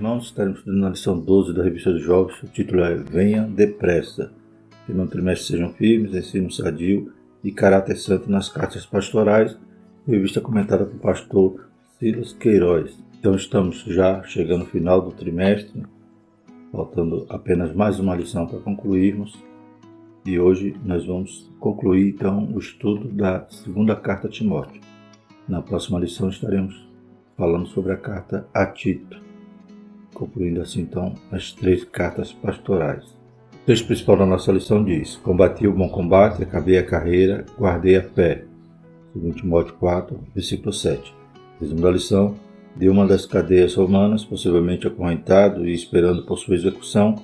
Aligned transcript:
irmãos, 0.00 0.24
estaremos 0.24 0.60
estudando 0.60 0.80
na 0.80 0.88
lição 0.88 1.20
12 1.20 1.52
da 1.52 1.62
Revista 1.62 1.92
dos 1.92 2.02
Jovens. 2.02 2.42
O 2.42 2.46
título 2.46 2.82
é 2.82 2.94
Venha 2.94 3.42
Depressa. 3.42 4.32
No 4.88 5.06
trimestre 5.06 5.48
sejam 5.48 5.74
firmes, 5.74 6.14
ensino 6.14 6.50
sadio 6.50 7.12
e 7.44 7.52
caráter 7.52 7.96
santo 7.96 8.30
nas 8.30 8.48
cartas 8.48 8.86
pastorais. 8.86 9.58
Revista 10.08 10.40
comentada 10.40 10.86
pelo 10.86 10.98
pastor 11.00 11.68
Silas 11.98 12.32
Queiroz. 12.32 12.98
Então 13.18 13.34
estamos 13.34 13.84
já 13.88 14.22
chegando 14.22 14.62
ao 14.62 14.68
final 14.68 15.02
do 15.02 15.12
trimestre, 15.12 15.82
faltando 16.72 17.26
apenas 17.28 17.74
mais 17.74 18.00
uma 18.00 18.16
lição 18.16 18.46
para 18.46 18.58
concluirmos. 18.58 19.38
E 20.24 20.40
hoje 20.40 20.74
nós 20.82 21.04
vamos 21.04 21.52
concluir 21.60 22.08
então 22.08 22.50
o 22.54 22.58
estudo 22.58 23.06
da 23.06 23.46
segunda 23.50 23.94
carta 23.94 24.28
a 24.28 24.30
Timóteo. 24.30 24.80
Na 25.46 25.60
próxima 25.60 26.00
lição 26.00 26.30
estaremos 26.30 26.88
falando 27.36 27.66
sobre 27.66 27.92
a 27.92 27.98
carta 27.98 28.48
a 28.54 28.64
Tito 28.64 29.28
concluindo 30.20 30.60
assim 30.60 30.82
então 30.82 31.14
as 31.32 31.50
três 31.50 31.82
cartas 31.82 32.30
pastorais. 32.30 33.04
O 33.54 33.66
texto 33.66 33.86
principal 33.86 34.18
da 34.18 34.26
nossa 34.26 34.52
lição 34.52 34.84
diz: 34.84 35.16
Combati 35.16 35.66
o 35.66 35.72
bom 35.72 35.88
combate, 35.88 36.42
acabei 36.42 36.76
a 36.76 36.84
carreira, 36.84 37.46
guardei 37.58 37.96
a 37.96 38.02
fé. 38.02 38.44
2 39.14 39.34
Timóteo 39.34 39.74
4, 39.74 40.20
versículo 40.34 40.72
7. 40.72 41.14
Resumo 41.58 41.80
da 41.80 41.90
lição: 41.90 42.34
de 42.76 42.88
uma 42.88 43.06
das 43.06 43.24
cadeias 43.24 43.74
romanas, 43.74 44.24
possivelmente 44.24 44.86
acorrentado 44.86 45.66
e 45.66 45.72
esperando 45.72 46.24
por 46.24 46.38
sua 46.38 46.54
execução, 46.54 47.16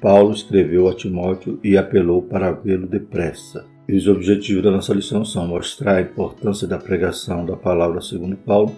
Paulo 0.00 0.32
escreveu 0.32 0.88
a 0.88 0.94
Timóteo 0.94 1.60
e 1.62 1.76
apelou 1.76 2.22
para 2.22 2.50
vê-lo 2.50 2.86
depressa. 2.86 3.64
E 3.88 3.96
os 3.96 4.06
objetivos 4.06 4.62
da 4.62 4.70
nossa 4.70 4.92
lição 4.92 5.24
são 5.24 5.46
mostrar 5.46 5.96
a 5.96 6.02
importância 6.02 6.66
da 6.66 6.78
pregação 6.78 7.44
da 7.44 7.56
palavra 7.56 8.00
segundo 8.00 8.36
Paulo, 8.36 8.74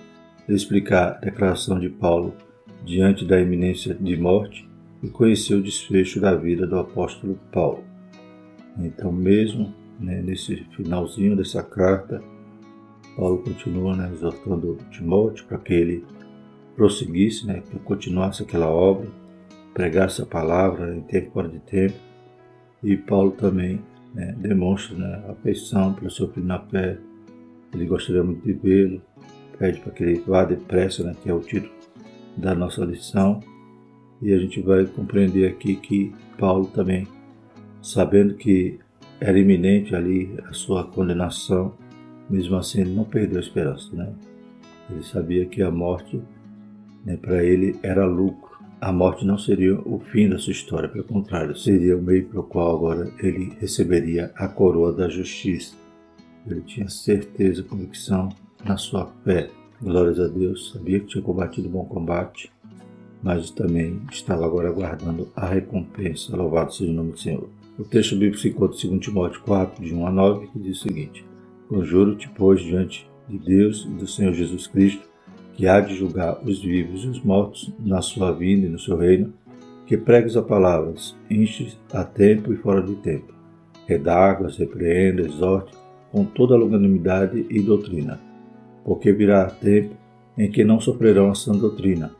explicar 0.48 1.08
a 1.08 1.24
declaração 1.24 1.78
de 1.78 1.88
Paulo 1.88 2.34
diante 2.84 3.24
da 3.24 3.40
iminência 3.40 3.94
de 3.94 4.16
morte 4.16 4.68
e 5.02 5.08
conheceu 5.08 5.58
o 5.58 5.62
desfecho 5.62 6.20
da 6.20 6.34
vida 6.34 6.66
do 6.66 6.78
apóstolo 6.78 7.38
Paulo. 7.50 7.84
Então, 8.78 9.10
mesmo 9.10 9.72
né, 9.98 10.20
nesse 10.22 10.56
finalzinho 10.76 11.36
dessa 11.36 11.62
carta, 11.62 12.22
Paulo 13.16 13.38
continua 13.38 13.96
né, 13.96 14.10
exortando 14.12 14.78
Timóteo 14.90 15.46
para 15.46 15.58
que 15.58 15.72
ele 15.72 16.04
prosseguisse, 16.76 17.46
né, 17.46 17.62
que 17.70 17.78
continuasse 17.78 18.42
aquela 18.42 18.68
obra, 18.68 19.08
pregasse 19.72 20.20
a 20.20 20.26
palavra 20.26 20.94
em 20.94 21.00
tempo 21.02 21.32
fora 21.32 21.48
de 21.48 21.60
tempo. 21.60 21.94
E 22.82 22.96
Paulo 22.96 23.30
também 23.32 23.80
né, 24.12 24.34
demonstra 24.38 24.96
né, 24.96 25.24
afeição 25.28 25.94
pelo 25.94 26.10
seu 26.10 26.28
filho 26.28 26.46
na 26.46 26.58
fé. 26.58 26.98
Ele 27.72 27.86
gostaria 27.86 28.22
muito 28.22 28.44
de 28.44 28.52
vê-lo, 28.52 29.02
pede 29.58 29.80
para 29.80 29.92
que 29.92 30.02
ele 30.02 30.24
vá 30.26 30.44
depressa, 30.44 31.04
né, 31.04 31.14
que 31.22 31.30
é 31.30 31.34
o 31.34 31.40
título 31.40 31.72
da 32.36 32.54
nossa 32.54 32.84
lição 32.84 33.40
e 34.20 34.32
a 34.32 34.38
gente 34.38 34.60
vai 34.60 34.86
compreender 34.86 35.46
aqui 35.46 35.76
que 35.76 36.12
Paulo 36.38 36.66
também, 36.66 37.06
sabendo 37.82 38.34
que 38.34 38.78
era 39.20 39.38
iminente 39.38 39.94
ali 39.94 40.34
a 40.48 40.52
sua 40.52 40.84
condenação, 40.84 41.74
mesmo 42.28 42.56
assim 42.56 42.80
ele 42.80 42.94
não 42.94 43.04
perdeu 43.04 43.38
a 43.38 43.42
esperança, 43.42 43.94
né? 43.94 44.12
Ele 44.90 45.02
sabia 45.02 45.46
que 45.46 45.62
a 45.62 45.70
morte, 45.70 46.20
né, 47.04 47.16
para 47.16 47.42
ele, 47.42 47.78
era 47.82 48.06
lucro. 48.06 48.54
A 48.80 48.92
morte 48.92 49.24
não 49.24 49.38
seria 49.38 49.78
o 49.80 49.98
fim 49.98 50.28
da 50.28 50.38
sua 50.38 50.52
história, 50.52 50.88
pelo 50.88 51.04
contrário, 51.04 51.56
seria 51.56 51.96
o 51.96 52.02
meio 52.02 52.26
pelo 52.26 52.42
qual 52.42 52.76
agora 52.76 53.10
ele 53.18 53.52
receberia 53.60 54.30
a 54.36 54.46
coroa 54.46 54.92
da 54.92 55.08
justiça. 55.08 55.74
Ele 56.46 56.60
tinha 56.60 56.88
certeza, 56.88 57.62
convicção 57.62 58.28
na 58.64 58.76
sua 58.76 59.06
fé 59.24 59.48
Glórias 59.84 60.18
a 60.18 60.26
Deus, 60.26 60.70
sabia 60.72 60.98
que 60.98 61.08
tinha 61.08 61.22
combatido 61.22 61.68
bom 61.68 61.84
combate, 61.84 62.50
mas 63.22 63.50
também 63.50 64.00
estava 64.10 64.46
agora 64.46 64.70
aguardando 64.70 65.28
a 65.36 65.44
recompensa. 65.44 66.34
Louvado 66.34 66.72
seja 66.72 66.90
o 66.90 66.94
nome 66.94 67.12
do 67.12 67.18
Senhor. 67.18 67.50
O 67.78 67.84
texto 67.84 68.16
bíblico 68.16 68.38
se 68.38 68.48
encontra 68.48 68.78
em 68.78 68.88
2 68.88 69.00
Timóteo 69.02 69.42
4, 69.42 69.84
de 69.84 69.94
1 69.94 70.06
a 70.06 70.10
9, 70.10 70.46
que 70.46 70.58
diz 70.58 70.78
o 70.78 70.88
seguinte: 70.88 71.22
Conjuro-te, 71.68 72.30
pois, 72.34 72.62
diante 72.62 73.06
de 73.28 73.36
Deus 73.36 73.84
e 73.84 73.90
do 73.90 74.06
Senhor 74.06 74.32
Jesus 74.32 74.66
Cristo, 74.66 75.06
que 75.52 75.68
há 75.68 75.80
de 75.80 75.94
julgar 75.94 76.42
os 76.42 76.62
vivos 76.62 77.04
e 77.04 77.08
os 77.08 77.22
mortos 77.22 77.70
na 77.78 78.00
sua 78.00 78.32
vinda 78.32 78.66
e 78.66 78.70
no 78.70 78.78
seu 78.78 78.96
reino, 78.96 79.34
que 79.86 79.98
pregues 79.98 80.34
a 80.34 80.42
palavras, 80.42 81.14
enches 81.28 81.78
a 81.92 82.02
tempo 82.04 82.54
e 82.54 82.56
fora 82.56 82.82
de 82.82 82.94
tempo, 82.94 83.34
redargas, 83.86 84.56
repreenda, 84.56 85.20
exorte, 85.20 85.76
com 86.10 86.24
toda 86.24 86.54
a 86.54 86.58
longanimidade 86.58 87.44
e 87.50 87.60
doutrina 87.60 88.18
porque 88.84 89.12
virá 89.12 89.46
tempo 89.46 89.94
em 90.36 90.50
que 90.50 90.64
não 90.64 90.80
sofrerão 90.80 91.30
a 91.30 91.34
sã 91.34 91.52
doutrina, 91.52 92.12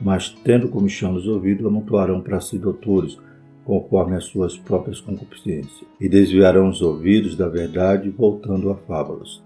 mas, 0.00 0.28
tendo 0.28 0.68
comichão 0.68 1.12
nos 1.12 1.26
ouvidos, 1.26 1.64
amontoarão 1.64 2.20
para 2.20 2.40
si 2.40 2.58
doutores, 2.58 3.18
conforme 3.64 4.16
as 4.16 4.24
suas 4.24 4.58
próprias 4.58 5.00
concupiscências, 5.00 5.84
e 6.00 6.08
desviarão 6.08 6.68
os 6.68 6.82
ouvidos 6.82 7.36
da 7.36 7.48
verdade, 7.48 8.10
voltando 8.10 8.70
a 8.70 8.74
fábulas. 8.74 9.42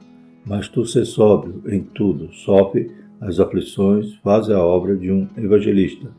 Mas 0.47 0.69
tu 0.69 0.87
se 0.87 1.05
sóbrio 1.05 1.63
em 1.67 1.83
tudo, 1.83 2.33
sofre 2.33 2.91
as 3.21 3.39
aflições, 3.39 4.15
faz 4.17 4.49
a 4.49 4.63
obra 4.65 4.97
de 4.97 5.11
um 5.13 5.29
evangelista, 5.37 6.11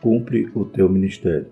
cumpre 0.00 0.50
o 0.54 0.64
teu 0.64 0.88
ministério, 0.88 1.46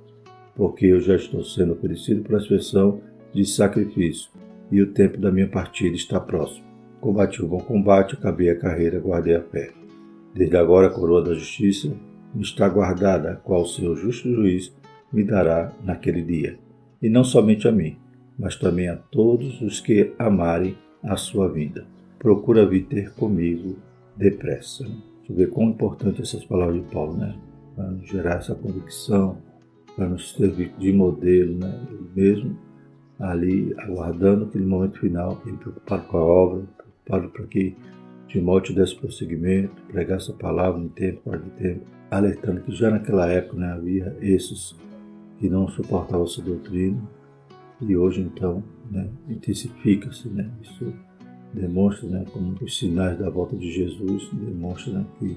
porque 0.56 0.86
eu 0.86 1.00
já 1.00 1.14
estou 1.14 1.44
sendo 1.44 1.72
oferecido 1.72 2.22
para 2.22 2.36
a 2.36 2.40
expressão 2.40 3.00
de 3.32 3.44
sacrifício, 3.44 4.30
e 4.70 4.82
o 4.82 4.92
tempo 4.92 5.18
da 5.18 5.30
minha 5.30 5.48
partida 5.48 5.94
está 5.94 6.18
próximo. 6.18 6.71
Combati 7.02 7.42
o 7.42 7.48
bom 7.48 7.58
combate, 7.58 8.14
acabei 8.14 8.48
a 8.48 8.56
carreira, 8.56 9.00
guardei 9.00 9.34
a 9.34 9.42
fé. 9.42 9.72
Desde 10.32 10.56
agora 10.56 10.86
a 10.86 10.90
coroa 10.90 11.20
da 11.20 11.34
justiça 11.34 11.92
me 12.32 12.42
está 12.42 12.68
guardada, 12.68 13.40
qual 13.42 13.66
seu 13.66 13.96
justo 13.96 14.32
juiz 14.32 14.72
me 15.12 15.24
dará 15.24 15.72
naquele 15.82 16.22
dia. 16.22 16.60
E 17.02 17.08
não 17.08 17.24
somente 17.24 17.66
a 17.66 17.72
mim, 17.72 17.96
mas 18.38 18.54
também 18.54 18.88
a 18.88 18.94
todos 18.94 19.60
os 19.62 19.80
que 19.80 20.12
amarem 20.16 20.76
a 21.02 21.16
sua 21.16 21.48
vida. 21.48 21.84
Procura 22.20 22.64
vir 22.64 22.84
ter 22.84 23.12
comigo 23.14 23.78
depressa. 24.16 24.86
Eu 25.28 25.34
ver 25.34 25.50
quão 25.50 25.70
importante 25.70 26.22
essas 26.22 26.44
palavras 26.44 26.80
de 26.80 26.88
Paulo, 26.88 27.16
né? 27.16 27.34
Para 27.74 27.90
nos 27.90 28.08
gerar 28.08 28.36
essa 28.36 28.54
convicção, 28.54 29.38
para 29.96 30.08
nos 30.08 30.34
servir 30.34 30.72
de 30.78 30.92
modelo, 30.92 31.58
né? 31.58 31.84
Ele 31.90 32.10
mesmo 32.14 32.56
ali 33.18 33.74
aguardando 33.78 34.44
aquele 34.44 34.66
momento 34.66 35.00
final, 35.00 35.42
preocupado 35.58 36.04
com 36.04 36.16
a 36.16 36.24
obra, 36.24 36.62
Paulo 37.12 37.28
para 37.28 37.46
que 37.46 37.76
Timóteo 38.28 38.74
desse 38.74 38.96
prosseguimento, 38.96 39.82
pregasse 39.88 40.30
a 40.30 40.34
palavra 40.34 40.80
em 40.80 40.88
tempo, 40.88 41.20
fora 41.22 41.38
de 41.38 41.50
tempo, 41.50 41.84
alertando 42.10 42.62
que 42.62 42.72
já 42.72 42.90
naquela 42.90 43.30
época 43.30 43.58
né, 43.58 43.70
havia 43.70 44.16
esses 44.22 44.74
que 45.38 45.50
não 45.50 45.68
suportavam 45.68 46.24
essa 46.24 46.40
doutrina 46.40 47.02
e 47.78 47.94
hoje 47.94 48.22
então 48.22 48.64
né, 48.90 49.06
intensifica-se. 49.28 50.28
Né, 50.28 50.50
isso 50.62 50.94
demonstra 51.52 52.08
né, 52.08 52.24
como 52.32 52.56
os 52.62 52.78
sinais 52.78 53.18
da 53.18 53.28
volta 53.28 53.54
de 53.54 53.70
Jesus 53.70 54.30
demonstram 54.32 54.94
né, 54.94 55.06
que 55.18 55.36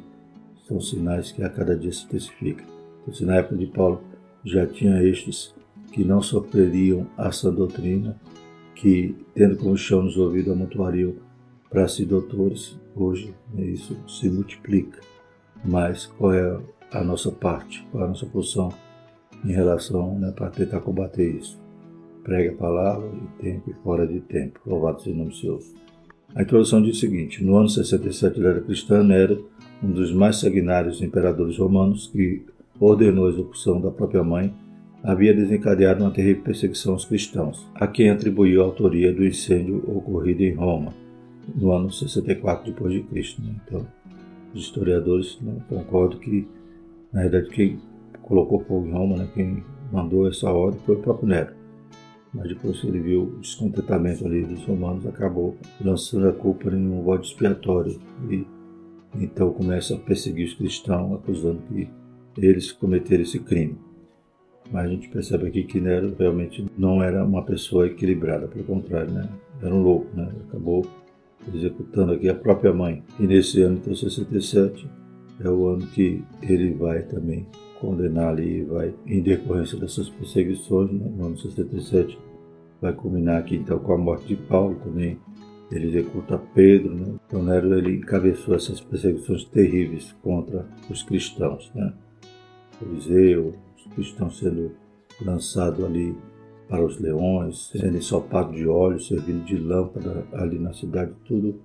são 0.66 0.80
sinais 0.80 1.34
que 1.34 1.44
a 1.44 1.50
cada 1.50 1.78
dia 1.78 1.92
se 1.92 2.06
intensificam. 2.06 2.66
Então, 3.02 3.14
se 3.14 3.26
na 3.26 3.36
época 3.36 3.58
de 3.58 3.66
Paulo 3.66 4.02
já 4.46 4.66
tinha 4.66 5.04
estes 5.04 5.54
que 5.92 6.06
não 6.06 6.22
sofreriam 6.22 7.06
essa 7.18 7.52
doutrina, 7.52 8.16
que 8.74 9.16
tendo 9.34 9.58
como 9.58 9.78
chão 9.78 10.04
nos 10.04 10.16
ouvidos 10.16 10.54
amontoariam 10.54 11.14
para 11.76 11.90
si 11.90 12.06
doutores, 12.06 12.80
hoje 12.96 13.36
né, 13.54 13.66
isso 13.66 13.98
se 14.08 14.30
multiplica. 14.30 15.02
Mas 15.62 16.06
qual 16.06 16.34
é 16.34 16.58
a 16.90 17.04
nossa 17.04 17.30
parte, 17.30 17.86
qual 17.92 18.04
é 18.04 18.06
a 18.06 18.10
nossa 18.10 18.26
posição 18.26 18.70
em 19.44 19.52
relação 19.52 20.18
né, 20.18 20.32
para 20.34 20.50
tentar 20.50 20.80
combater 20.80 21.30
isso? 21.30 21.62
Pregue 22.24 22.56
a 22.56 22.58
palavra 22.58 23.10
em 23.10 23.44
tempo 23.44 23.70
e 23.70 23.74
fora 23.84 24.08
de 24.08 24.22
tempo. 24.22 24.58
Louvado 24.66 25.02
seja 25.02 25.14
o 25.14 25.18
nome 25.18 25.32
do 25.32 25.36
Senhor. 25.36 25.60
A 26.34 26.44
introdução 26.44 26.82
diz 26.82 26.96
o 26.96 27.00
seguinte: 27.02 27.44
no 27.44 27.58
ano 27.58 27.68
67 27.68 28.40
da 28.40 28.52
era 28.52 28.62
cristã, 28.62 29.04
Nero, 29.04 29.50
um 29.84 29.92
dos 29.92 30.14
mais 30.14 30.38
sanguinários 30.38 31.02
imperadores 31.02 31.58
romanos, 31.58 32.08
que 32.08 32.46
ordenou 32.80 33.28
a 33.28 33.32
execução 33.32 33.82
da 33.82 33.92
própria 33.92 34.24
mãe, 34.24 34.54
havia 35.04 35.34
desencadeado 35.34 36.06
uma 36.06 36.12
terrível 36.12 36.42
perseguição 36.42 36.94
aos 36.94 37.04
cristãos, 37.04 37.70
a 37.76 37.86
quem 37.86 38.10
atribuiu 38.10 38.62
a 38.62 38.66
autoria 38.66 39.12
do 39.12 39.26
incêndio 39.26 39.84
ocorrido 39.86 40.42
em 40.42 40.54
Roma 40.54 41.04
no 41.54 41.72
ano 41.72 41.92
64 41.92 42.72
depois 42.72 42.94
de 42.94 43.02
Cristo. 43.04 43.42
Né? 43.42 43.56
Então, 43.66 43.86
os 44.54 44.64
historiadores 44.64 45.40
né, 45.42 45.58
concordam 45.70 46.20
que, 46.20 46.48
na 47.12 47.22
verdade, 47.22 47.50
quem 47.50 47.80
colocou 48.22 48.60
fogo 48.62 48.88
em 48.88 48.92
Roma, 48.92 49.18
né, 49.18 49.30
quem 49.34 49.64
mandou 49.92 50.28
essa 50.28 50.52
ordem 50.52 50.80
foi 50.86 50.96
o 50.96 51.00
próprio 51.00 51.28
Nero. 51.28 51.54
Mas 52.34 52.50
depois 52.50 52.82
que 52.82 52.88
ele 52.88 53.00
viu 53.00 53.24
o 53.24 53.40
descontentamento 53.40 54.26
ali 54.26 54.44
dos 54.44 54.64
romanos, 54.66 55.06
acabou 55.06 55.56
lançando 55.80 56.28
a 56.28 56.34
culpa 56.34 56.70
em 56.70 56.92
um 56.92 57.02
voto 57.02 57.24
expiatório. 57.24 57.98
E 58.30 58.46
então 59.18 59.54
começa 59.54 59.96
a 59.96 59.98
perseguir 59.98 60.46
os 60.46 60.54
cristãos, 60.54 61.14
acusando 61.14 61.62
que 61.70 61.90
eles 62.38 62.72
cometeram 62.72 63.24
esse 63.24 63.40
crime. 63.40 63.78
Mas 64.72 64.86
a 64.86 64.90
gente 64.90 65.08
percebe 65.10 65.48
aqui 65.48 65.64
que 65.64 65.80
Nero 65.80 66.14
realmente 66.18 66.66
não 66.78 67.02
era 67.02 67.24
uma 67.24 67.44
pessoa 67.44 67.88
equilibrada, 67.88 68.48
pelo 68.48 68.66
contrário, 68.66 69.14
né? 69.14 69.30
era 69.62 69.74
um 69.74 69.82
louco, 69.82 70.08
né? 70.16 70.30
acabou 70.50 70.86
executando 71.54 72.14
aqui 72.14 72.30
a 72.30 72.36
própria 72.36 72.74
mãe. 72.74 73.04
E 73.20 73.28
nesse 73.28 73.62
ano, 73.62 73.78
então, 73.78 73.96
67, 73.96 74.88
é 75.40 75.50
o 75.50 75.68
ano 75.68 75.86
que 75.88 76.24
ele 76.42 76.74
vai 76.74 77.02
também 77.04 77.46
condenar 77.80 78.30
ali, 78.30 78.64
vai, 78.64 78.94
em 79.06 79.22
decorrência 79.22 79.78
dessas 79.78 80.10
perseguições, 80.10 80.92
né, 80.92 81.12
no 81.16 81.26
ano 81.26 81.38
67, 81.38 82.18
vai 82.82 82.94
culminar 82.94 83.40
aqui 83.40 83.56
então 83.56 83.80
com 83.80 83.94
a 83.94 83.98
morte 83.98 84.28
de 84.28 84.36
Paulo 84.36 84.76
também. 84.84 85.20
Ele 85.72 85.88
executa 85.88 86.38
Pedro, 86.54 86.94
né? 86.94 87.16
Então 87.28 87.44
Nero 87.44 87.74
ele 87.76 87.98
encabeçou 87.98 88.54
essas 88.54 88.80
perseguições 88.80 89.44
terríveis 89.46 90.16
contra 90.22 90.66
os 90.90 91.02
cristãos, 91.02 91.72
né? 91.74 91.92
Coliseu, 92.80 93.56
os 93.76 93.94
cristãos 93.94 94.38
sendo 94.38 94.72
lançados 95.24 95.84
ali 95.84 96.16
para 96.68 96.84
os 96.84 97.00
leões, 97.00 97.70
sendo 97.72 97.98
ensopados 97.98 98.56
de 98.56 98.68
óleo, 98.68 99.00
servindo 99.00 99.44
de 99.46 99.58
lâmpada 99.58 100.26
ali 100.34 100.58
na 100.58 100.74
cidade, 100.74 101.14
tudo 101.26 101.60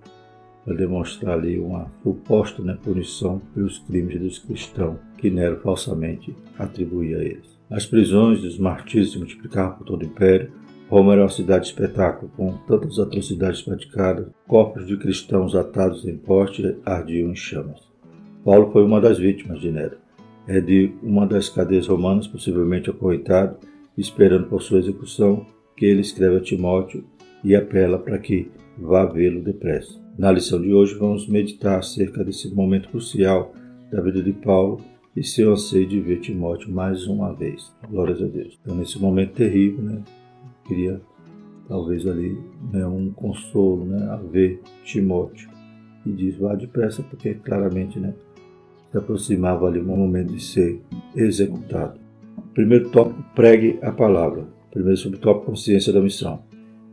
para 0.65 0.75
demonstrar 0.75 1.39
ali 1.39 1.59
uma 1.59 1.91
suposta 2.03 2.63
né, 2.63 2.79
punição 2.83 3.41
pelos 3.55 3.79
crimes 3.79 4.21
dos 4.21 4.39
cristãos 4.39 4.99
que 5.17 5.31
Nero 5.31 5.61
falsamente 5.61 6.35
atribuía 6.59 7.19
a 7.19 7.25
eles. 7.25 7.59
As 7.71 7.87
prisões 7.87 8.41
e 8.41 8.47
os 8.47 8.59
martírios 8.59 9.13
se 9.13 9.19
multiplicavam 9.19 9.79
por 9.79 9.85
todo 9.85 10.03
o 10.03 10.07
império. 10.07 10.53
Roma 10.89 11.13
era 11.13 11.23
uma 11.23 11.29
cidade 11.29 11.65
de 11.65 11.71
espetáculo, 11.71 12.31
com 12.37 12.53
tantas 12.67 12.99
atrocidades 12.99 13.63
praticadas, 13.63 14.27
corpos 14.47 14.87
de 14.87 14.97
cristãos 14.97 15.55
atados 15.55 16.05
em 16.05 16.17
poste 16.17 16.77
ardiam 16.85 17.31
em 17.31 17.37
chamas. 17.37 17.81
Paulo 18.45 18.73
foi 18.73 18.85
uma 18.85 19.01
das 19.01 19.19
vítimas 19.19 19.61
de 19.61 19.71
Nero. 19.71 19.99
É 20.49 20.61
de 20.61 20.93
uma 21.03 21.27
das 21.27 21.49
cadeias 21.49 21.87
romanas, 21.87 22.27
possivelmente 22.27 22.91
acorrentado, 22.91 23.57
esperando 24.01 24.49
por 24.49 24.63
sua 24.63 24.79
execução, 24.79 25.47
que 25.77 25.85
ele 25.85 26.01
escreve 26.01 26.37
a 26.37 26.41
Timóteo 26.41 27.05
e 27.45 27.55
apela 27.55 27.99
para 27.99 28.19
que 28.19 28.51
vá 28.79 29.05
vê-lo 29.05 29.43
depressa. 29.43 30.01
Na 30.19 30.33
lição 30.33 30.61
de 30.61 30.73
hoje 30.73 30.95
vamos 30.95 31.29
meditar 31.29 31.79
acerca 31.79 32.25
desse 32.25 32.53
momento 32.55 32.89
crucial 32.89 33.55
da 33.91 34.01
vida 34.01 34.23
de 34.23 34.33
Paulo 34.33 34.81
e 35.15 35.23
seu 35.23 35.53
anseio 35.53 35.87
de 35.87 36.01
ver 36.01 36.21
Timóteo 36.21 36.73
mais 36.73 37.07
uma 37.07 37.33
vez. 37.35 37.73
Glórias 37.89 38.23
a 38.23 38.27
Deus. 38.27 38.59
Então, 38.63 38.75
nesse 38.75 38.99
momento 38.99 39.35
terrível, 39.35 39.83
né, 39.83 40.03
queria 40.67 41.01
talvez 41.69 42.07
ali 42.07 42.39
né, 42.73 42.87
um 42.87 43.11
consolo 43.11 43.85
né, 43.85 44.09
a 44.11 44.17
ver 44.17 44.61
Timóteo. 44.85 45.49
E 46.07 46.11
diz, 46.11 46.37
vá 46.37 46.55
depressa, 46.55 47.03
porque 47.03 47.35
claramente 47.35 47.99
né, 47.99 48.15
se 48.91 48.97
aproximava 48.97 49.67
ali 49.67 49.81
um 49.81 49.97
momento 49.97 50.33
de 50.33 50.43
ser 50.43 50.81
executado. 51.15 52.00
Primeiro 52.55 52.91
tópico, 52.91 53.23
pregue 53.35 53.79
a 53.81 53.93
palavra. 53.93 54.47
Primeiro 54.71 54.97
subtópico, 54.97 55.47
consciência 55.47 55.93
da 55.93 56.01
missão. 56.01 56.43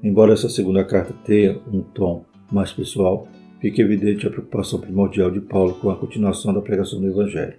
Embora 0.03 0.33
essa 0.33 0.49
segunda 0.49 0.83
carta 0.83 1.13
tenha 1.25 1.59
um 1.71 1.81
tom 1.81 2.23
mais 2.51 2.71
pessoal, 2.71 3.27
fica 3.59 3.81
evidente 3.81 4.27
a 4.27 4.29
preocupação 4.29 4.79
primordial 4.79 5.31
de 5.31 5.41
Paulo 5.41 5.73
com 5.75 5.89
a 5.89 5.95
continuação 5.95 6.53
da 6.53 6.61
pregação 6.61 7.01
do 7.01 7.07
Evangelho. 7.07 7.55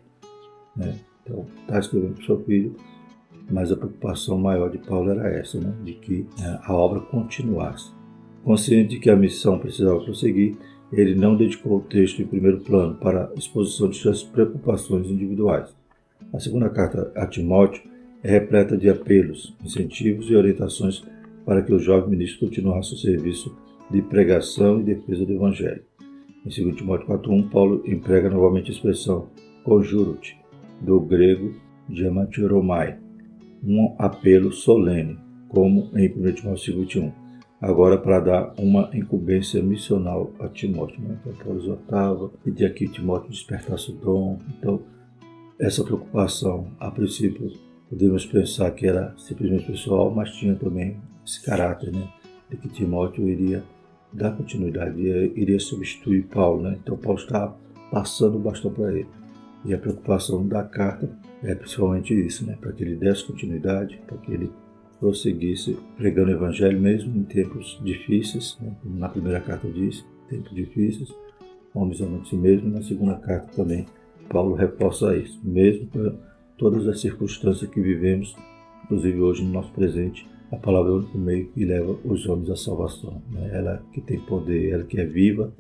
Né? 0.76 0.94
Então, 1.22 1.44
está 1.60 1.78
escrevendo 1.78 2.14
para 2.14 2.22
o 2.22 2.26
seu 2.26 2.44
filho, 2.44 2.76
mas 3.50 3.72
a 3.72 3.76
preocupação 3.76 4.38
maior 4.38 4.70
de 4.70 4.78
Paulo 4.78 5.10
era 5.10 5.28
essa, 5.36 5.58
né? 5.58 5.74
de 5.84 5.94
que 5.94 6.26
né, 6.38 6.60
a 6.62 6.72
obra 6.72 7.00
continuasse. 7.00 7.90
Consciente 8.44 8.90
de 8.90 9.00
que 9.00 9.10
a 9.10 9.16
missão 9.16 9.58
precisava 9.58 10.00
prosseguir, 10.00 10.56
ele 10.92 11.14
não 11.14 11.36
dedicou 11.36 11.78
o 11.78 11.82
texto 11.82 12.22
em 12.22 12.26
primeiro 12.26 12.60
plano 12.60 12.94
para 12.94 13.26
a 13.26 13.34
exposição 13.34 13.90
de 13.90 13.96
suas 13.96 14.22
preocupações 14.22 15.06
individuais. 15.08 15.76
A 16.32 16.38
segunda 16.38 16.68
carta 16.68 17.10
a 17.16 17.26
Timóteo 17.26 17.82
é 18.22 18.30
repleta 18.30 18.76
de 18.76 18.90
apelos, 18.90 19.56
incentivos 19.64 20.30
e 20.30 20.36
orientações 20.36 21.02
para 21.44 21.62
que 21.62 21.72
o 21.72 21.78
jovem 21.78 22.10
ministro 22.10 22.46
continuasse 22.46 22.92
o 22.92 22.98
serviço 22.98 23.56
de 23.90 24.02
pregação 24.02 24.80
e 24.80 24.84
defesa 24.84 25.24
do 25.24 25.32
Evangelho. 25.32 25.82
Em 26.44 26.64
2 26.64 26.76
Timóteo 26.76 27.06
4.1, 27.08 27.50
Paulo 27.50 27.82
emprega 27.86 28.28
novamente 28.28 28.70
a 28.70 28.74
expressão 28.74 29.28
conjuro-te, 29.64 30.38
do 30.80 31.00
grego 31.00 31.54
diamantiromai, 31.88 32.98
um 33.64 33.94
apelo 33.98 34.52
solene, 34.52 35.18
como 35.48 35.90
em 35.96 36.08
1 36.08 36.32
Timóteo 36.32 36.74
5.21, 36.74 37.12
agora 37.60 37.96
para 37.96 38.20
dar 38.20 38.54
uma 38.58 38.90
incumbência 38.92 39.62
missional 39.62 40.32
a 40.38 40.48
Timóteo. 40.48 41.00
Né? 41.00 41.18
Então, 41.20 41.32
Paulo 41.42 41.58
exortava, 41.58 42.30
pedia 42.44 42.70
que 42.70 42.86
Timóteo 42.86 43.30
despertasse 43.30 43.90
o 43.90 43.94
dom. 43.94 44.38
Então, 44.58 44.82
essa 45.58 45.82
preocupação, 45.82 46.68
a 46.78 46.90
princípio, 46.90 47.52
podemos 47.88 48.24
pensar 48.24 48.70
que 48.70 48.86
era 48.86 49.12
simplesmente 49.18 49.66
pessoal, 49.66 50.10
mas 50.10 50.30
tinha 50.32 50.54
também 50.54 50.96
esse 51.26 51.42
caráter, 51.42 51.92
né? 51.92 52.08
De 52.48 52.56
que 52.56 52.68
Timóteo 52.68 53.28
iria 53.28 53.64
dar 54.12 54.36
continuidade, 54.36 55.00
iria, 55.00 55.58
substituir 55.58 56.26
Paulo, 56.26 56.62
né? 56.62 56.78
Então 56.82 56.96
Paulo 56.96 57.18
está 57.18 57.54
passando 57.90 58.36
o 58.36 58.40
bastão 58.40 58.72
para 58.72 58.92
ele. 58.92 59.08
E 59.64 59.74
a 59.74 59.78
preocupação 59.78 60.46
da 60.46 60.62
carta 60.62 61.10
é 61.42 61.54
principalmente 61.54 62.14
isso, 62.14 62.46
né? 62.46 62.56
Para 62.60 62.72
que 62.72 62.84
ele 62.84 62.94
desse 62.94 63.24
continuidade, 63.24 64.00
para 64.06 64.16
que 64.18 64.32
ele 64.32 64.50
prosseguisse 65.00 65.76
pregando 65.96 66.30
o 66.30 66.34
evangelho 66.34 66.80
mesmo 66.80 67.16
em 67.16 67.24
tempos 67.24 67.80
difíceis, 67.84 68.56
né? 68.60 68.74
como 68.82 68.96
na 68.96 69.08
primeira 69.08 69.40
carta 69.40 69.68
diz, 69.68 70.04
tempos 70.28 70.52
difíceis, 70.52 71.14
homens 71.72 72.00
amando 72.00 72.26
si 72.26 72.36
mesmo, 72.36 72.68
na 72.68 72.82
segunda 72.82 73.14
carta 73.16 73.48
também 73.54 73.86
Paulo 74.28 74.54
reforça 74.54 75.16
isso, 75.16 75.40
mesmo 75.42 75.86
com 75.86 76.14
todas 76.56 76.86
as 76.86 77.00
circunstâncias 77.00 77.70
que 77.70 77.80
vivemos, 77.80 78.36
inclusive 78.84 79.20
hoje 79.20 79.44
no 79.44 79.52
nosso 79.52 79.72
presente, 79.72 80.26
a 80.50 80.56
palavra 80.56 80.90
é 80.90 80.94
o 80.94 80.98
único 80.98 81.18
meio 81.18 81.48
que 81.48 81.64
leva 81.64 81.96
os 82.04 82.26
homens 82.26 82.50
à 82.50 82.56
salvação. 82.56 83.22
Né? 83.30 83.50
Ela 83.52 83.82
que 83.92 84.00
tem 84.00 84.18
poder, 84.18 84.72
ela 84.72 84.84
que 84.84 84.98
é 84.98 85.04
viva 85.04 85.52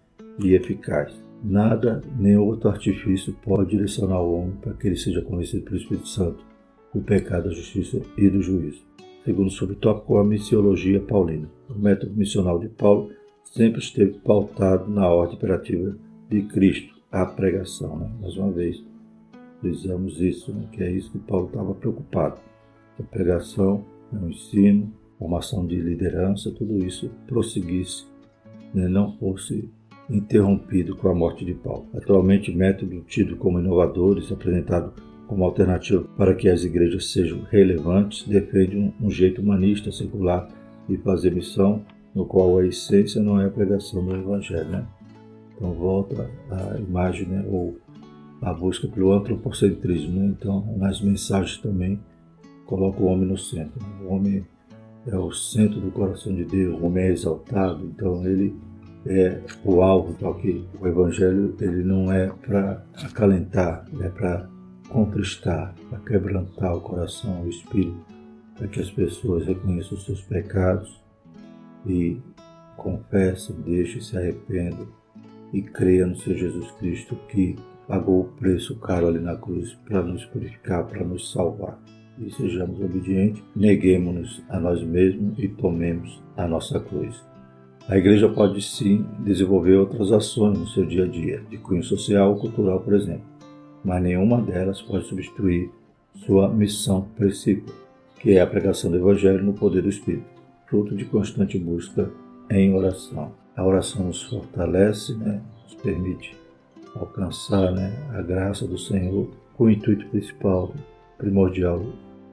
e 0.42 0.54
eficaz. 0.54 1.12
Nada, 1.44 2.02
nem 2.18 2.36
outro 2.36 2.68
artifício 2.68 3.36
pode 3.44 3.70
direcionar 3.70 4.20
o 4.20 4.40
homem 4.40 4.56
para 4.60 4.72
que 4.74 4.86
ele 4.86 4.96
seja 4.96 5.22
convencido 5.22 5.64
pelo 5.64 5.76
Espírito 5.76 6.08
Santo 6.08 6.42
do 6.92 7.00
pecado, 7.02 7.44
da 7.44 7.54
justiça 7.54 8.00
e 8.16 8.28
do 8.28 8.42
juízo. 8.42 8.82
Segundo 9.24 9.50
subtópico, 9.50 10.16
a 10.16 10.24
missiologia 10.24 11.00
paulina. 11.00 11.48
O 11.68 11.78
método 11.78 12.14
missional 12.16 12.58
de 12.58 12.68
Paulo 12.68 13.10
sempre 13.44 13.80
esteve 13.80 14.18
pautado 14.20 14.90
na 14.90 15.06
ordem 15.06 15.36
operativa 15.36 15.94
de 16.28 16.42
Cristo, 16.42 16.97
a 17.10 17.26
pregação. 17.26 17.98
Né? 17.98 18.10
Mais 18.20 18.36
uma 18.36 18.50
vez, 18.50 18.84
frisamos 19.60 20.20
isso, 20.20 20.52
né? 20.52 20.68
que 20.72 20.82
é 20.82 20.90
isso 20.90 21.10
que 21.10 21.18
Paulo 21.18 21.46
estava 21.46 21.74
preocupado. 21.74 22.40
A 22.98 23.02
pregação 23.02 23.84
no 24.12 24.30
ensino, 24.30 24.92
formação 25.18 25.66
de 25.66 25.76
liderança, 25.76 26.50
tudo 26.50 26.84
isso 26.84 27.10
prosseguisse, 27.26 28.06
né, 28.74 28.88
não 28.88 29.16
fosse 29.18 29.70
interrompido 30.08 30.96
com 30.96 31.08
a 31.08 31.14
morte 31.14 31.44
de 31.44 31.54
Paulo. 31.54 31.86
Atualmente, 31.94 32.54
método 32.54 33.02
tido 33.06 33.36
como 33.36 33.60
inovadores, 33.60 34.32
apresentado 34.32 34.92
como 35.26 35.44
alternativa 35.44 36.02
para 36.16 36.34
que 36.34 36.48
as 36.48 36.64
igrejas 36.64 37.12
sejam 37.12 37.42
relevantes, 37.50 38.26
defende 38.26 38.76
um, 38.76 38.92
um 39.00 39.10
jeito 39.10 39.42
humanista, 39.42 39.92
secular 39.92 40.48
de 40.88 40.96
fazer 40.98 41.34
missão, 41.34 41.84
no 42.14 42.24
qual 42.24 42.58
a 42.58 42.66
essência 42.66 43.22
não 43.22 43.38
é 43.38 43.46
a 43.46 43.50
pregação 43.50 44.04
do 44.04 44.14
Evangelho. 44.14 44.70
Né? 44.70 44.86
Então, 45.58 45.72
volta 45.74 46.30
a 46.50 46.78
imagem, 46.78 47.26
né, 47.26 47.44
ou 47.48 47.76
a 48.40 48.54
busca 48.54 48.86
pelo 48.86 49.12
antropocentrismo. 49.12 50.20
Né? 50.20 50.26
Então, 50.38 50.64
nas 50.76 51.00
mensagens 51.00 51.58
também 51.58 52.00
coloca 52.64 53.02
o 53.02 53.06
homem 53.06 53.26
no 53.26 53.36
centro. 53.36 53.84
O 54.02 54.14
homem 54.14 54.46
é 55.06 55.16
o 55.16 55.32
centro 55.32 55.80
do 55.80 55.90
coração 55.90 56.34
de 56.34 56.44
Deus, 56.44 56.80
o 56.80 56.86
homem 56.86 57.04
é 57.04 57.12
exaltado, 57.12 57.84
então 57.84 58.24
ele 58.24 58.54
é 59.06 59.40
o 59.64 59.80
alvo, 59.80 60.14
tal 60.20 60.34
que 60.34 60.64
o 60.78 60.86
evangelho 60.86 61.56
ele 61.60 61.82
não 61.82 62.12
é 62.12 62.28
para 62.28 62.84
acalentar, 62.94 63.86
é 64.00 64.08
para 64.08 64.48
contristar, 64.88 65.74
para 65.88 65.98
quebrantar 66.00 66.76
o 66.76 66.80
coração, 66.80 67.42
o 67.42 67.48
espírito, 67.48 68.04
para 68.56 68.68
que 68.68 68.80
as 68.80 68.90
pessoas 68.90 69.46
reconheçam 69.46 69.96
os 69.96 70.04
seus 70.04 70.20
pecados 70.22 71.00
e 71.86 72.20
confessem, 72.76 73.56
deixem, 73.64 74.00
se 74.00 74.16
arrependam 74.16 74.86
e 75.52 75.62
creiam 75.62 76.10
no 76.10 76.16
Senhor 76.16 76.38
Jesus 76.38 76.70
Cristo 76.72 77.16
que 77.28 77.56
pagou 77.86 78.20
o 78.20 78.24
preço 78.24 78.78
caro 78.78 79.08
ali 79.08 79.18
na 79.18 79.36
cruz 79.36 79.74
para 79.86 80.02
nos 80.02 80.24
purificar, 80.26 80.86
para 80.86 81.04
nos 81.04 81.32
salvar 81.32 81.78
e 82.20 82.30
sejamos 82.32 82.80
obedientes, 82.80 83.42
neguemos-nos 83.54 84.42
a 84.48 84.58
nós 84.58 84.82
mesmos 84.82 85.38
e 85.38 85.48
tomemos 85.48 86.20
a 86.36 86.46
nossa 86.46 86.80
cruz. 86.80 87.22
A 87.88 87.96
igreja 87.96 88.28
pode 88.28 88.60
sim 88.60 89.06
desenvolver 89.20 89.76
outras 89.76 90.12
ações 90.12 90.58
no 90.58 90.66
seu 90.66 90.84
dia 90.84 91.04
a 91.04 91.08
dia, 91.08 91.42
de 91.48 91.56
cunho 91.56 91.82
social 91.82 92.30
ou 92.30 92.36
cultural, 92.36 92.80
por 92.80 92.94
exemplo, 92.94 93.24
mas 93.82 94.02
nenhuma 94.02 94.42
delas 94.42 94.82
pode 94.82 95.06
substituir 95.06 95.70
sua 96.26 96.48
missão 96.48 97.02
principal, 97.16 97.74
que 98.20 98.32
é 98.32 98.40
a 98.40 98.46
pregação 98.46 98.90
do 98.90 98.98
Evangelho 98.98 99.42
no 99.42 99.54
poder 99.54 99.82
do 99.82 99.88
Espírito, 99.88 100.26
fruto 100.66 100.94
de 100.94 101.04
constante 101.04 101.58
busca 101.58 102.10
em 102.50 102.74
oração. 102.74 103.32
A 103.58 103.64
oração 103.64 104.06
nos 104.06 104.22
fortalece, 104.22 105.16
né, 105.16 105.42
nos 105.64 105.74
permite 105.74 106.36
alcançar 106.94 107.72
né, 107.72 107.92
a 108.14 108.22
graça 108.22 108.64
do 108.68 108.78
Senhor 108.78 109.28
com 109.56 109.64
o 109.64 109.70
intuito 109.70 110.06
principal, 110.10 110.72
primordial 111.18 111.84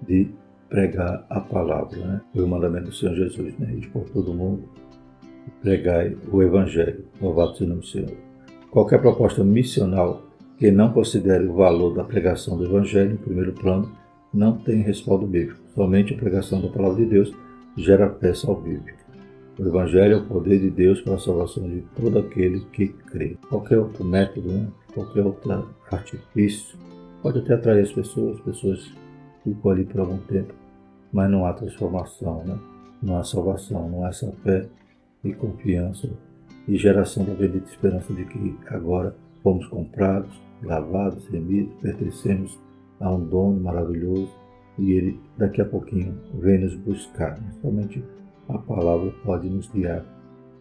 de 0.08 0.29
pregar 0.70 1.25
a 1.27 1.39
palavra. 1.39 1.98
Né? 1.98 2.22
Foi 2.32 2.44
o 2.44 2.48
mandamento 2.48 2.89
do 2.89 2.94
Senhor 2.94 3.15
Jesus, 3.15 3.58
né? 3.58 3.74
Ir 3.74 3.89
por 3.89 4.08
todo 4.12 4.36
mundo 4.36 4.70
e 5.48 5.50
pregai 5.63 6.15
o 6.32 6.44
Evangelho. 6.44 7.05
Louvado 7.20 7.53
seja 7.53 7.65
o 7.65 7.70
nome 7.70 7.82
do 7.82 7.88
Senhor. 7.88 8.17
Qualquer 8.70 9.01
proposta 9.01 9.44
missional 9.44 10.22
Quem 10.60 10.72
não 10.72 10.94
considere 10.94 11.46
o 11.48 11.55
valor 11.55 11.96
da 11.96 12.03
pregação 12.03 12.55
do 12.55 12.65
Evangelho 12.65 13.13
em 13.13 13.17
primeiro 13.17 13.51
plano 13.51 13.91
não 14.32 14.58
tem 14.58 14.84
respaldo 14.84 15.25
bíblico. 15.25 15.60
Somente 15.74 16.13
a 16.13 16.17
pregação 16.17 16.62
da 16.62 16.67
palavra 16.67 17.03
de 17.03 17.10
Deus 17.10 17.34
gera 17.75 18.10
fé 18.12 18.32
salvífica. 18.34 19.05
O 19.58 19.66
Evangelho 19.66 20.16
é 20.16 20.18
o 20.18 20.26
poder 20.26 20.60
de 20.60 20.70
Deus 20.70 21.00
para 21.00 21.16
a 21.16 21.20
salvação 21.20 21.64
de 21.64 21.82
todo 21.96 22.20
aquele 22.20 22.60
que 22.74 22.90
crê. 22.90 23.38
Qualquer 23.48 23.78
outro 23.78 24.04
método, 24.04 24.52
né? 24.52 24.68
qualquer 24.94 25.24
outro 25.24 25.70
artifício, 25.90 26.78
pode 27.22 27.40
até 27.40 27.54
atrair 27.54 27.84
as 27.84 27.92
pessoas, 27.94 28.36
as 28.38 28.44
pessoas 28.44 28.92
ficam 29.46 29.72
ali 29.72 29.86
por 29.86 30.02
algum 30.02 30.18
tempo, 30.18 30.54
mas 31.14 31.32
não 31.32 31.46
há 31.46 31.54
transformação, 31.54 32.44
né? 32.44 32.60
não 33.02 33.18
há 33.18 33.24
salvação, 33.24 33.90
não 33.90 34.04
há 34.04 34.10
essa 34.10 34.30
fé 34.44 34.68
e 35.24 35.34
confiança 35.34 36.10
e 36.68 36.76
geração 36.78 37.24
da 37.24 37.34
bendita 37.34 37.70
esperança 37.70 38.14
de 38.14 38.26
que 38.26 38.58
agora 38.68 39.16
fomos 39.42 39.66
comprados, 39.68 40.38
lavados, 40.64 41.28
remidos, 41.30 41.74
pertencemos 41.82 42.60
a 43.00 43.10
um 43.10 43.26
dono 43.26 43.62
maravilhoso 43.62 44.30
e 44.78 44.92
ele 44.92 45.20
daqui 45.38 45.62
a 45.62 45.66
pouquinho 45.66 46.14
vem 46.34 46.60
nos 46.60 46.76
buscar. 46.76 47.40
Somente 47.62 48.04
a 48.50 48.58
palavra 48.58 49.12
pode 49.24 49.50
nos 49.50 49.70
guiar 49.70 50.06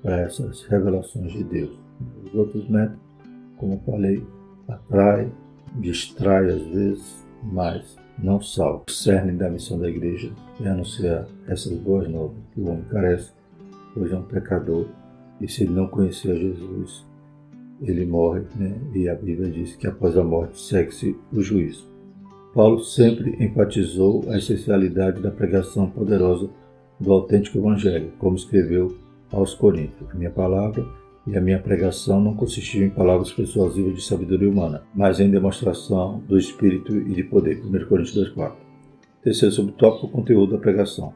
para 0.03 0.21
essas 0.21 0.63
revelações 0.65 1.33
de 1.33 1.45
Deus. 1.45 1.79
Os 2.25 2.35
outros 2.35 2.69
métodos, 2.69 3.01
como 3.57 3.81
falei, 3.87 4.25
atrai, 4.69 5.31
distrai 5.77 6.51
às 6.51 6.63
vezes, 6.63 7.27
mas 7.43 7.97
não 8.19 8.41
salva. 8.41 8.85
O 8.89 8.91
cerne 8.91 9.33
da 9.33 9.51
missão 9.51 9.79
da 9.79 9.89
igreja 9.89 10.33
é 10.63 10.69
anunciar 10.69 11.27
essas 11.49 11.77
boas 11.79 12.09
novas 12.09 12.37
que 12.53 12.61
o 12.61 12.69
homem 12.69 12.85
carece, 12.85 13.33
pois 13.95 14.13
é 14.13 14.17
um 14.17 14.23
pecador 14.23 14.89
e 15.41 15.49
se 15.49 15.65
ele 15.65 15.73
não 15.73 15.89
conhecer 15.89 16.37
Jesus, 16.37 17.05
ele 17.83 18.07
morre, 18.07 18.43
né? 18.57 18.79
e 18.95 19.09
a 19.09 19.15
Bíblia 19.15 19.51
diz 19.51 19.75
que 19.77 19.87
após 19.87 20.17
a 20.17 20.25
morte 20.25 20.61
segue-se 20.61 21.17
o 21.33 21.43
juízo. 21.43 21.89
Paulo 22.55 22.79
sempre 22.79 23.37
enfatizou 23.45 24.25
a 24.31 24.39
essencialidade 24.39 25.21
da 25.21 25.31
pregação 25.31 25.91
poderosa 25.91 26.49
do 27.05 27.13
autêntico 27.13 27.59
Evangelho, 27.59 28.13
como 28.19 28.35
escreveu 28.35 28.97
aos 29.31 29.55
Coríntios. 29.55 30.13
Minha 30.15 30.31
palavra 30.31 30.85
e 31.27 31.37
a 31.37 31.41
minha 31.41 31.59
pregação 31.59 32.21
não 32.21 32.35
consistiam 32.35 32.87
em 32.87 32.91
palavras 32.91 33.31
persuasivas 33.31 33.95
de 33.95 34.03
sabedoria 34.03 34.49
humana, 34.49 34.83
mas 34.95 35.21
em 35.21 35.31
demonstração 35.31 36.21
do 36.27 36.39
Espírito 36.39 36.97
e 36.97 37.15
de 37.15 37.23
poder. 37.23 37.63
1 37.65 37.87
Coríntios 37.87 38.35
2,4. 38.35 38.53
Terceiro 39.23 39.55
subtópico, 39.55 40.07
o 40.07 40.11
conteúdo 40.11 40.53
da 40.53 40.59
pregação. 40.59 41.15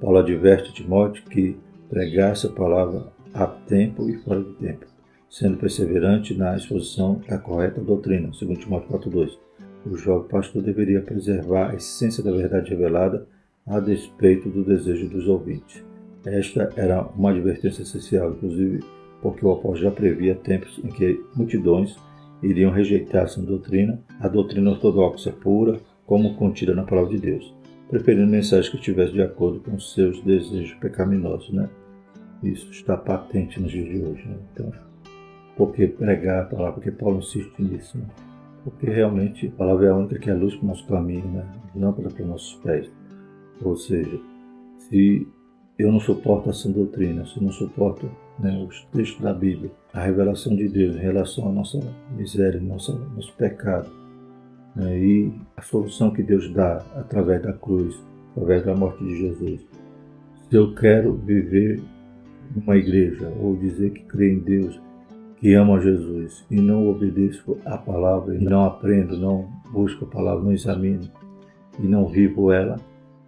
Paulo 0.00 0.18
adverte 0.18 0.72
Timóteo 0.72 1.24
que 1.24 1.56
pregasse 1.88 2.46
a 2.46 2.50
palavra 2.50 3.12
a 3.32 3.46
tempo 3.46 4.08
e 4.08 4.16
fora 4.18 4.42
de 4.42 4.52
tempo, 4.54 4.86
sendo 5.28 5.56
perseverante 5.56 6.34
na 6.34 6.56
exposição 6.56 7.20
da 7.28 7.38
correta 7.38 7.80
doutrina, 7.80 8.32
segundo 8.32 8.60
Timóteo 8.60 8.90
4.2. 8.98 9.38
O 9.86 9.96
jovem 9.96 10.28
pastor 10.28 10.62
deveria 10.62 11.02
preservar 11.02 11.70
a 11.70 11.74
essência 11.74 12.22
da 12.22 12.30
verdade 12.30 12.70
revelada 12.70 13.26
a 13.66 13.80
despeito 13.80 14.48
do 14.48 14.64
desejo 14.64 15.08
dos 15.08 15.26
ouvintes. 15.26 15.82
Esta 16.24 16.70
era 16.76 17.02
uma 17.16 17.30
advertência 17.30 17.82
essencial, 17.82 18.32
inclusive 18.32 18.80
porque 19.22 19.44
o 19.44 19.52
apóstolo 19.52 19.76
já 19.76 19.90
previa 19.90 20.34
tempos 20.34 20.78
em 20.84 20.88
que 20.88 21.22
multidões 21.34 21.96
iriam 22.42 22.70
rejeitar 22.70 23.24
essa 23.24 23.40
doutrina, 23.40 23.98
a 24.20 24.28
doutrina 24.28 24.70
ortodoxa 24.70 25.32
pura, 25.32 25.80
como 26.06 26.34
contida 26.36 26.74
na 26.74 26.82
palavra 26.82 27.10
de 27.10 27.18
Deus, 27.18 27.54
preferindo 27.88 28.26
mensagens 28.26 28.68
que 28.68 28.76
estivessem 28.76 29.14
de 29.14 29.22
acordo 29.22 29.60
com 29.60 29.78
seus 29.78 30.20
desejos 30.22 30.74
pecaminosos, 30.74 31.50
né? 31.50 31.68
Isso 32.42 32.70
está 32.70 32.96
patente 32.96 33.58
nos 33.58 33.72
dias 33.72 33.88
de 33.88 34.04
hoje. 34.04 34.28
Né? 34.28 34.36
Então, 34.52 34.72
por 35.56 35.72
que 35.72 35.86
pregar 35.86 36.42
a 36.42 36.46
palavra? 36.46 36.72
Porque 36.74 36.90
Paulo 36.90 37.20
insiste 37.20 37.54
nisso. 37.58 37.96
Né? 37.96 38.04
Porque 38.62 38.86
realmente 38.86 39.46
a 39.46 39.50
palavra 39.52 39.86
é 39.86 39.90
a 39.90 39.96
única 39.96 40.18
que 40.18 40.28
é 40.28 40.34
luz 40.34 40.54
para 40.54 40.64
o 40.64 40.68
nosso 40.68 40.86
caminho, 40.86 41.26
né? 41.26 41.46
lâmpada 41.74 42.10
para 42.10 42.22
os 42.22 42.28
nossos 42.28 42.54
pés. 42.56 42.90
Ou 43.62 43.76
seja, 43.76 44.20
se 44.78 45.26
eu 45.78 45.90
não 45.90 46.00
suporto 46.00 46.50
essa 46.50 46.68
doutrina, 46.68 47.24
se 47.26 47.36
eu 47.36 47.42
não 47.42 47.52
suporto 47.52 48.08
né, 48.38 48.64
os 48.68 48.84
textos 48.92 49.20
da 49.20 49.32
Bíblia, 49.32 49.70
a 49.92 50.00
revelação 50.00 50.54
de 50.54 50.68
Deus 50.68 50.96
em 50.96 51.00
relação 51.00 51.48
à 51.48 51.52
nossa 51.52 51.80
miséria, 52.16 52.60
nosso, 52.60 52.96
nosso 53.14 53.32
pecado, 53.34 53.90
né, 54.74 54.98
e 54.98 55.32
a 55.56 55.62
solução 55.62 56.10
que 56.10 56.22
Deus 56.22 56.52
dá 56.52 56.84
através 56.94 57.42
da 57.42 57.52
cruz, 57.52 58.00
através 58.32 58.64
da 58.64 58.74
morte 58.74 59.04
de 59.04 59.16
Jesus. 59.16 59.60
Se 60.48 60.56
eu 60.56 60.74
quero 60.74 61.14
viver 61.14 61.82
numa 62.54 62.76
igreja 62.76 63.32
ou 63.40 63.56
dizer 63.56 63.90
que 63.90 64.02
crê 64.04 64.32
em 64.32 64.38
Deus, 64.38 64.80
que 65.38 65.54
amo 65.54 65.74
a 65.74 65.80
Jesus 65.80 66.44
e 66.50 66.56
não 66.56 66.88
obedeço 66.88 67.56
a 67.64 67.76
palavra, 67.76 68.34
e 68.34 68.42
não 68.42 68.64
aprendo, 68.64 69.18
não 69.18 69.48
busco 69.72 70.04
a 70.04 70.08
palavra, 70.08 70.44
não 70.44 70.52
examino 70.52 71.08
e 71.78 71.86
não 71.86 72.06
vivo 72.06 72.52
ela, 72.52 72.76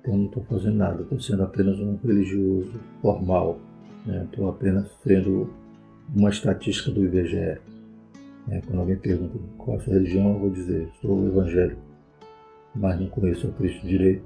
então 0.06 0.16
não 0.16 0.26
estou 0.26 0.44
fazendo 0.44 0.76
nada, 0.76 1.02
estou 1.02 1.20
sendo 1.20 1.42
apenas 1.42 1.80
um 1.80 1.96
religioso 1.96 2.78
formal, 3.02 3.58
estou 4.06 4.44
né? 4.44 4.50
apenas 4.50 4.88
sendo 5.02 5.50
uma 6.14 6.30
estatística 6.30 6.92
do 6.92 7.04
IBGE. 7.04 7.58
É, 8.48 8.60
quando 8.64 8.78
alguém 8.78 8.96
pergunta 8.96 9.36
qual 9.58 9.76
é 9.76 9.80
a 9.80 9.82
sua 9.82 9.94
religião, 9.94 10.34
eu 10.34 10.38
vou 10.38 10.50
dizer, 10.50 10.88
sou 11.02 11.26
evangélico, 11.26 11.80
mas 12.72 13.00
não 13.00 13.08
conheço 13.08 13.48
o 13.48 13.52
Cristo 13.54 13.84
direito, 13.84 14.22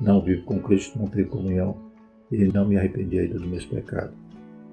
não 0.00 0.22
vivo 0.22 0.44
com 0.44 0.60
Cristo, 0.60 0.96
não 0.96 1.08
tenho 1.08 1.26
comunhão 1.26 1.76
e 2.30 2.44
não 2.44 2.64
me 2.64 2.76
arrependi 2.76 3.18
ainda 3.18 3.34
dos 3.34 3.48
meus 3.48 3.66
pecados. 3.66 4.14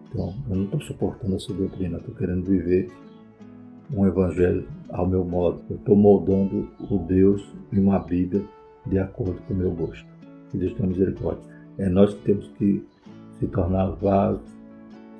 Então, 0.08 0.36
eu 0.48 0.56
não 0.56 0.66
estou 0.66 0.82
suportando 0.82 1.36
essa 1.36 1.52
doutrina, 1.52 1.98
estou 1.98 2.14
querendo 2.14 2.46
viver 2.46 2.92
um 3.92 4.06
evangelho 4.06 4.68
ao 4.90 5.08
meu 5.08 5.26
modo. 5.26 5.64
Eu 5.68 5.78
estou 5.78 5.96
moldando 5.96 6.70
o 6.80 7.00
Deus 7.00 7.44
e 7.72 7.80
uma 7.80 7.98
Bíblia 7.98 8.44
de 8.86 9.00
acordo 9.00 9.42
com 9.48 9.56
o 9.56 9.58
meu 9.58 9.72
gosto. 9.72 10.13
Que 10.54 10.60
Deus 10.60 10.74
tenha 10.76 10.88
misericórdia. 10.88 11.44
É 11.78 11.90
nós 11.90 12.14
que 12.14 12.22
temos 12.22 12.48
que 12.60 12.88
se 13.40 13.48
tornar 13.48 13.88
vasos, 13.96 14.48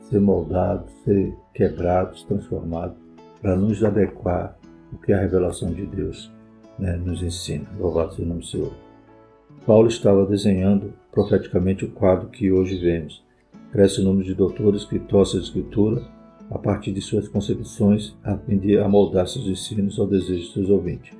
ser 0.10 0.22
moldados, 0.22 0.90
ser 1.04 1.34
quebrados, 1.54 2.24
transformados, 2.24 2.96
para 3.42 3.58
nos 3.58 3.84
adequar 3.84 4.56
ao 4.94 5.00
que 5.00 5.12
a 5.12 5.20
revelação 5.20 5.74
de 5.74 5.86
Deus 5.86 6.32
né, 6.78 6.96
nos 6.96 7.22
ensina. 7.22 7.66
Louvado 7.78 8.12
seja 8.12 8.24
o 8.24 8.28
nome 8.28 8.42
do 8.42 8.46
Senhor. 8.46 8.74
Paulo 9.66 9.88
estava 9.88 10.26
desenhando 10.26 10.94
profeticamente 11.12 11.84
o 11.84 11.92
quadro 11.92 12.30
que 12.30 12.52
hoje 12.52 12.78
vemos 12.78 13.24
cresce 13.74 14.02
o 14.02 14.04
número 14.04 14.24
de 14.24 14.36
doutores 14.36 14.86
que 14.86 15.00
torcem 15.00 15.40
a 15.40 15.44
Escritura 15.44 16.04
a 16.52 16.60
partir 16.60 16.92
de 16.92 17.02
suas 17.02 17.28
concepções, 17.28 18.16
a 18.24 18.38
amoldar 18.86 19.28
seus 19.28 19.48
ensinos 19.48 19.98
ao 19.98 20.06
desejo 20.06 20.44
de 20.44 20.54
seus 20.54 20.70
ouvintes. 20.70 21.18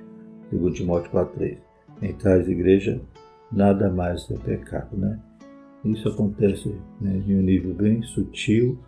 Segundo 0.52 0.76
Timóteo 0.76 1.10
4.3. 1.12 1.58
Em 2.04 2.14
tais 2.14 2.48
igrejas, 2.48 3.02
nada 3.54 3.90
mais 3.90 4.30
é 4.30 4.38
pecado, 4.38 4.98
né? 4.98 5.20
Isso 5.86 6.08
acontece 6.08 6.74
né, 7.00 7.22
um 7.28 7.42
nível 7.42 7.74
bem 7.74 8.02
sutil, 8.04 8.80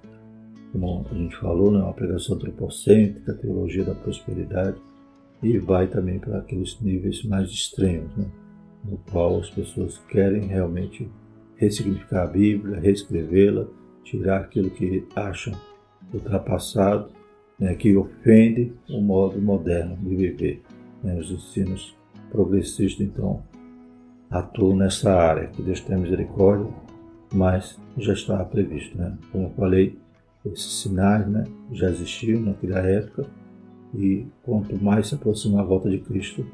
como 0.71 1.05
a 1.09 1.13
gente 1.13 1.35
falou, 1.37 1.71
né, 1.71 1.79
uma 1.79 1.93
pregação 1.93 2.35
antropocêntrica, 2.35 3.33
teologia 3.33 3.83
da 3.83 3.93
prosperidade, 3.93 4.77
e 5.43 5.57
vai 5.57 5.87
também 5.87 6.19
para 6.19 6.39
aqueles 6.39 6.79
níveis 6.79 7.23
mais 7.25 7.49
extremos, 7.49 8.15
né, 8.15 8.25
no 8.83 8.97
qual 9.11 9.39
as 9.39 9.49
pessoas 9.49 9.97
querem 10.09 10.47
realmente 10.47 11.09
ressignificar 11.57 12.23
a 12.23 12.27
Bíblia, 12.27 12.79
reescrevê-la, 12.79 13.67
tirar 14.03 14.41
aquilo 14.41 14.69
que 14.69 15.05
acham 15.15 15.53
ultrapassado, 16.13 17.09
né, 17.59 17.75
que 17.75 17.95
ofende 17.95 18.73
o 18.89 19.01
modo 19.01 19.41
moderno 19.41 19.97
de 19.97 20.15
viver. 20.15 20.61
Né, 21.03 21.17
os 21.17 21.29
ensinos 21.29 21.95
progressistas, 22.31 23.05
então, 23.05 23.43
atuam 24.29 24.75
nessa 24.75 25.13
área. 25.13 25.47
Que 25.47 25.61
Deus 25.61 25.79
tenha 25.81 25.99
misericórdia, 25.99 26.67
mas 27.33 27.79
já 27.97 28.13
estava 28.13 28.45
previsto. 28.45 28.97
Né? 28.97 29.17
Como 29.31 29.45
eu 29.45 29.51
falei, 29.51 29.97
esses 30.45 30.81
sinais 30.81 31.27
né, 31.27 31.43
já 31.71 31.89
existiam 31.89 32.41
naquela 32.41 32.79
época 32.79 33.25
e 33.93 34.27
quanto 34.43 34.81
mais 34.83 35.07
se 35.07 35.15
aproxima 35.15 35.61
a 35.61 35.63
volta 35.63 35.89
de 35.89 35.99
Cristo, 35.99 36.45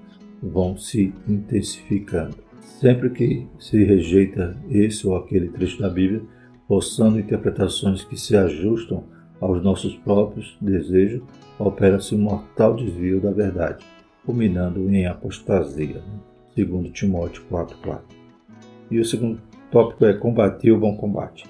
vão 0.42 0.78
se 0.78 1.14
intensificando. 1.28 2.38
Sempre 2.80 3.10
que 3.10 3.48
se 3.60 3.84
rejeita 3.84 4.56
esse 4.70 5.08
ou 5.08 5.16
aquele 5.16 5.50
trecho 5.50 5.80
da 5.80 5.90
Bíblia, 5.90 6.22
forçando 6.68 7.20
interpretações 7.20 8.04
que 8.04 8.18
se 8.18 8.36
ajustam 8.36 9.04
aos 9.40 9.62
nossos 9.64 9.96
próprios 9.98 10.58
desejos, 10.62 11.22
opera-se 11.58 12.16
um 12.16 12.20
mortal 12.20 12.76
desvio 12.76 13.20
da 13.20 13.32
verdade, 13.32 13.84
culminando 14.26 14.90
em 14.90 15.06
apostasia. 15.06 16.02
Segundo 16.56 16.92
Timóteo 16.92 17.44
4.4. 17.50 18.00
E 18.90 19.00
o 19.00 19.06
segundo 19.06 19.40
tópico 19.72 20.06
é 20.06 20.14
combater 20.14 20.72
o 20.72 20.80
bom 20.80 20.96
combate. 20.98 21.46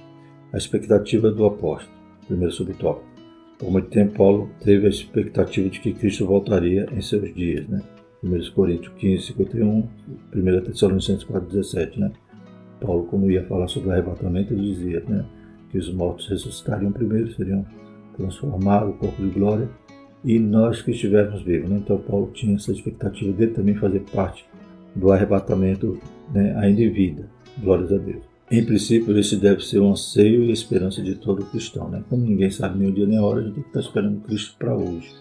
A 0.54 0.58
expectativa 0.58 1.32
do 1.32 1.46
apóstolo. 1.46 1.96
Primeiro 2.28 2.54
subtópico. 2.54 3.10
Por 3.58 3.72
muito 3.72 3.90
tempo, 3.90 4.18
Paulo 4.18 4.50
teve 4.64 4.86
a 4.86 4.90
expectativa 4.90 5.70
de 5.70 5.80
que 5.80 5.94
Cristo 5.94 6.26
voltaria 6.26 6.88
em 6.92 7.02
seus 7.02 7.34
dias. 7.34 7.68
Né? 7.68 7.82
1 8.24 8.52
Coríntios 8.54 8.94
15, 8.96 9.24
51, 9.28 9.90
1 10.36 10.62
Tessalonicenses 10.62 11.24
4, 11.24 11.50
17, 11.50 12.00
né? 12.00 12.12
Paulo, 12.80 13.06
quando 13.06 13.30
ia 13.30 13.44
falar 13.46 13.68
sobre 13.68 13.90
o 13.90 13.92
arrebatamento, 13.92 14.54
ele 14.54 14.74
dizia 14.74 15.04
né, 15.08 15.26
que 15.70 15.78
os 15.78 15.92
mortos 15.94 16.28
ressuscitariam 16.28 16.92
primeiro, 16.92 17.32
seriam 17.34 17.66
transformados, 18.18 18.96
o 18.96 18.98
corpo 18.98 19.22
de 19.22 19.30
glória, 19.30 19.70
e 20.24 20.40
nós 20.40 20.82
que 20.82 20.92
estivermos 20.92 21.42
vivos. 21.44 21.70
Né? 21.70 21.78
Então 21.78 21.98
Paulo 21.98 22.32
tinha 22.34 22.56
essa 22.56 22.72
expectativa 22.72 23.32
dele 23.34 23.52
também 23.52 23.76
fazer 23.76 24.02
parte 24.12 24.46
do 24.96 25.12
arrebatamento 25.12 26.00
né, 26.34 26.56
ainda 26.58 26.82
em 26.82 26.90
vida. 26.90 27.30
Glórias 27.58 27.92
a 27.92 27.98
Deus. 27.98 28.24
Em 28.50 28.66
princípio, 28.66 29.18
esse 29.18 29.38
deve 29.38 29.64
ser 29.64 29.80
um 29.80 29.92
anseio 29.92 30.44
e 30.44 30.52
esperança 30.52 31.02
de 31.02 31.16
todo 31.16 31.46
cristão. 31.46 31.90
Né? 31.90 32.04
Como 32.10 32.26
ninguém 32.26 32.52
sabe 32.52 32.80
nem 32.80 32.90
o 32.90 32.92
dia 32.92 33.06
nem 33.06 33.18
a 33.18 33.24
hora, 33.24 33.40
a 33.40 33.44
gente 33.44 33.54
tem 33.54 33.64
que 33.64 33.70
estar 33.70 33.80
esperando 33.80 34.22
Cristo 34.22 34.56
para 34.58 34.76
hoje. 34.76 35.14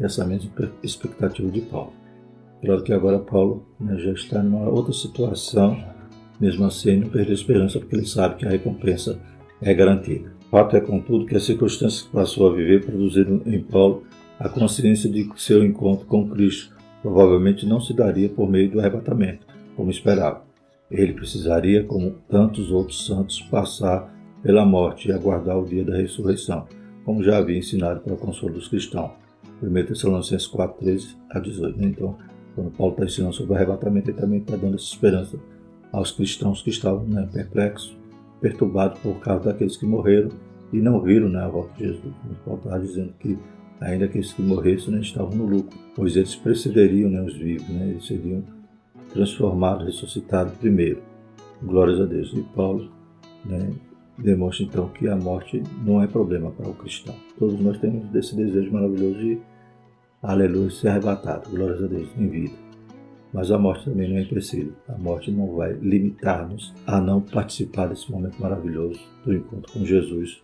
Essa 0.00 0.24
mesma 0.24 0.50
expectativa 0.82 1.48
de 1.48 1.60
Paulo. 1.60 1.92
Claro 2.60 2.82
que 2.82 2.92
agora 2.92 3.18
Paulo 3.20 3.64
né, 3.78 3.96
já 3.98 4.12
está 4.12 4.42
numa 4.42 4.68
outra 4.68 4.92
situação, 4.92 5.80
mesmo 6.40 6.64
assim 6.64 6.96
não 6.96 7.08
perdeu 7.08 7.30
a 7.32 7.34
esperança, 7.34 7.78
porque 7.78 7.94
ele 7.94 8.06
sabe 8.06 8.36
que 8.36 8.46
a 8.46 8.50
recompensa 8.50 9.20
é 9.60 9.72
garantida. 9.72 10.32
Fato 10.50 10.76
é, 10.76 10.80
contudo, 10.80 11.26
que 11.26 11.36
as 11.36 11.44
circunstâncias 11.44 12.02
que 12.02 12.10
passou 12.10 12.50
a 12.50 12.54
viver 12.54 12.84
produziram 12.84 13.40
em 13.46 13.62
Paulo 13.62 14.02
a 14.38 14.48
consciência 14.48 15.08
de 15.08 15.28
seu 15.36 15.64
encontro 15.64 16.06
com 16.06 16.28
Cristo 16.28 16.74
provavelmente 17.02 17.66
não 17.66 17.80
se 17.80 17.92
daria 17.92 18.28
por 18.28 18.48
meio 18.48 18.70
do 18.70 18.80
arrebatamento, 18.80 19.44
como 19.76 19.90
esperava. 19.90 20.44
Ele 20.90 21.12
precisaria, 21.12 21.84
como 21.84 22.12
tantos 22.28 22.70
outros 22.70 23.06
santos, 23.06 23.40
passar 23.42 24.14
pela 24.42 24.64
morte 24.64 25.08
e 25.08 25.12
aguardar 25.12 25.58
o 25.58 25.64
dia 25.64 25.84
da 25.84 25.96
ressurreição, 25.96 26.66
como 27.04 27.22
já 27.22 27.38
havia 27.38 27.58
ensinado 27.58 28.00
para 28.00 28.14
o 28.14 28.16
consolo 28.16 28.54
dos 28.54 28.68
cristãos. 28.68 29.10
1 29.62 29.86
Tessalonicenses 29.86 30.46
4, 30.46 30.78
13 30.78 31.16
a 31.30 31.38
18. 31.38 31.78
Né? 31.78 31.86
Então, 31.88 32.16
quando 32.54 32.70
Paulo 32.72 32.92
está 32.92 33.04
ensinando 33.04 33.34
sobre 33.34 33.52
o 33.52 33.56
arrebatamento, 33.56 34.10
ele 34.10 34.18
também 34.18 34.40
está 34.40 34.56
dando 34.56 34.74
essa 34.74 34.84
esperança 34.84 35.38
aos 35.92 36.10
cristãos 36.10 36.62
que 36.62 36.70
estavam 36.70 37.04
né, 37.04 37.28
perplexos, 37.32 37.96
perturbados 38.40 38.98
por 39.00 39.20
causa 39.20 39.44
daqueles 39.44 39.76
que 39.76 39.86
morreram 39.86 40.30
e 40.72 40.78
não 40.78 41.00
viram 41.00 41.28
né, 41.28 41.40
a 41.40 41.48
volta 41.48 41.72
de 41.74 41.84
Jesus. 41.84 42.14
Paulo 42.44 42.60
está 42.64 42.78
dizendo 42.78 43.12
que 43.20 43.38
ainda 43.82 44.04
aqueles 44.06 44.32
que 44.32 44.42
morressem 44.42 44.94
né, 44.94 45.00
estavam 45.00 45.34
no 45.34 45.46
lucro, 45.46 45.78
pois 45.94 46.16
eles 46.16 46.34
precederiam 46.34 47.10
né, 47.10 47.20
os 47.22 47.36
vivos, 47.36 47.68
né, 47.68 47.88
eles 47.88 48.06
seriam 48.06 48.42
transformado, 49.12 49.84
ressuscitado 49.84 50.52
primeiro. 50.58 51.02
Glórias 51.62 52.00
a 52.00 52.04
Deus. 52.04 52.32
E 52.32 52.42
Paulo 52.54 52.90
né, 53.44 53.70
demonstra 54.18 54.64
então 54.64 54.88
que 54.88 55.08
a 55.08 55.16
morte 55.16 55.62
não 55.84 56.02
é 56.02 56.06
problema 56.06 56.50
para 56.50 56.68
o 56.68 56.74
cristão. 56.74 57.14
Todos 57.38 57.60
nós 57.60 57.78
temos 57.78 58.04
desse 58.08 58.34
desejo 58.34 58.72
maravilhoso 58.72 59.18
de, 59.18 59.38
aleluia, 60.22 60.70
ser 60.70 60.88
arrebatado, 60.88 61.50
glórias 61.50 61.82
a 61.82 61.86
Deus, 61.86 62.08
em 62.16 62.28
vida. 62.28 62.54
Mas 63.32 63.50
a 63.50 63.58
morte 63.58 63.86
também 63.86 64.10
não 64.10 64.18
é 64.18 64.22
empecilho. 64.22 64.76
A 64.88 64.98
morte 64.98 65.30
não 65.30 65.54
vai 65.54 65.72
limitar-nos 65.72 66.74
a 66.86 67.00
não 67.00 67.20
participar 67.20 67.86
desse 67.86 68.10
momento 68.10 68.40
maravilhoso 68.40 69.00
do 69.24 69.32
encontro 69.32 69.72
com 69.72 69.86
Jesus 69.86 70.42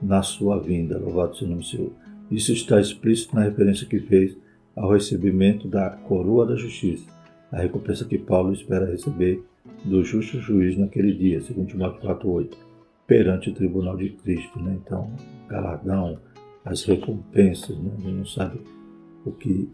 na 0.00 0.22
sua 0.22 0.60
vinda. 0.60 0.98
Louvado 0.98 1.34
seja 1.34 1.46
o 1.46 1.48
nome 1.48 1.62
do 1.62 1.66
Senhor. 1.66 1.92
Isso 2.30 2.52
está 2.52 2.80
explícito 2.80 3.34
na 3.34 3.44
referência 3.44 3.86
que 3.86 4.00
fez 4.00 4.36
ao 4.76 4.92
recebimento 4.92 5.66
da 5.66 5.90
coroa 5.90 6.46
da 6.46 6.56
justiça 6.56 7.18
a 7.50 7.58
recompensa 7.58 8.04
que 8.04 8.18
Paulo 8.18 8.52
espera 8.52 8.90
receber 8.90 9.42
do 9.84 10.04
justo 10.04 10.38
juiz 10.38 10.76
naquele 10.76 11.14
dia, 11.14 11.40
segundo 11.40 11.68
Timóteo 11.68 12.08
4,8, 12.08 12.54
perante 13.06 13.50
o 13.50 13.54
tribunal 13.54 13.96
de 13.96 14.10
Cristo. 14.10 14.60
Né? 14.60 14.78
Então, 14.84 15.10
galardão, 15.48 16.18
as 16.64 16.84
recompensas, 16.84 17.76
né? 17.78 17.90
a 17.96 18.00
gente 18.00 18.12
não 18.12 18.26
sabe 18.26 18.60
o 19.24 19.32
que, 19.32 19.68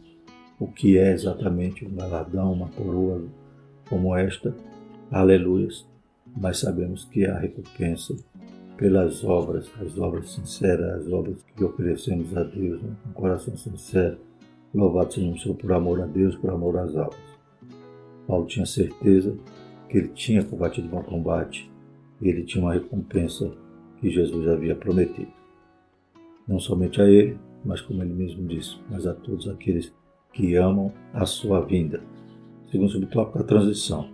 o 0.58 0.68
que 0.68 0.98
é 0.98 1.12
exatamente 1.12 1.84
um 1.84 1.94
galardão, 1.94 2.52
uma 2.52 2.68
coroa 2.68 3.24
como 3.88 4.14
esta, 4.14 4.54
aleluias, 5.10 5.86
mas 6.36 6.58
sabemos 6.58 7.04
que 7.04 7.24
a 7.26 7.38
recompensa 7.38 8.16
pelas 8.76 9.22
obras, 9.24 9.70
as 9.80 9.98
obras 9.98 10.30
sinceras, 10.30 11.06
as 11.06 11.12
obras 11.12 11.36
que 11.56 11.64
oferecemos 11.64 12.36
a 12.36 12.42
Deus, 12.42 12.82
né? 12.82 12.90
com 13.04 13.12
coração 13.12 13.56
sincero, 13.56 14.18
louvado 14.74 15.12
seja 15.12 15.30
o 15.30 15.38
Senhor 15.38 15.54
por 15.54 15.72
amor 15.72 16.00
a 16.00 16.06
Deus, 16.06 16.34
por 16.36 16.50
amor 16.50 16.78
às 16.78 16.96
almas. 16.96 17.16
Paulo 18.26 18.46
tinha 18.46 18.66
certeza 18.66 19.36
que 19.88 19.98
ele 19.98 20.08
tinha 20.08 20.42
combatido 20.42 20.88
bom 20.88 21.02
combate 21.02 21.70
e 22.20 22.28
ele 22.28 22.42
tinha 22.44 22.64
uma 22.64 22.72
recompensa 22.72 23.52
que 24.00 24.10
Jesus 24.10 24.48
havia 24.48 24.74
prometido. 24.74 25.30
Não 26.48 26.58
somente 26.58 27.00
a 27.00 27.04
ele, 27.04 27.38
mas 27.64 27.80
como 27.80 28.02
ele 28.02 28.12
mesmo 28.12 28.46
disse, 28.46 28.76
mas 28.90 29.06
a 29.06 29.14
todos 29.14 29.48
aqueles 29.48 29.92
que 30.32 30.56
amam 30.56 30.92
a 31.12 31.24
sua 31.24 31.60
vinda. 31.60 32.02
Segundo 32.70 32.88
o 32.88 32.92
subtópico, 32.92 33.38
a 33.38 33.44
transição. 33.44 34.08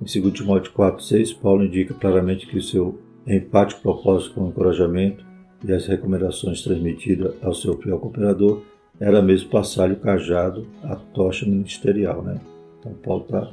Em 0.00 0.20
2 0.20 0.34
Timóteo 0.34 0.72
4,6, 0.72 1.38
Paulo 1.40 1.64
indica 1.64 1.94
claramente 1.94 2.46
que 2.46 2.58
o 2.58 2.62
seu 2.62 2.98
empático 3.26 3.82
propósito 3.82 4.34
com 4.34 4.44
o 4.44 4.48
encorajamento 4.48 5.24
e 5.64 5.72
as 5.72 5.86
recomendações 5.86 6.62
transmitidas 6.62 7.34
ao 7.42 7.54
seu 7.54 7.76
fiel 7.78 7.98
cooperador 7.98 8.62
era 9.00 9.22
mesmo 9.22 9.50
passar-lhe 9.50 9.94
o 9.94 10.00
cajado, 10.00 10.66
a 10.82 10.96
tocha 10.96 11.46
ministerial, 11.46 12.22
né? 12.22 12.40
Então 12.78 12.92
Paulo 12.94 13.24
está 13.24 13.50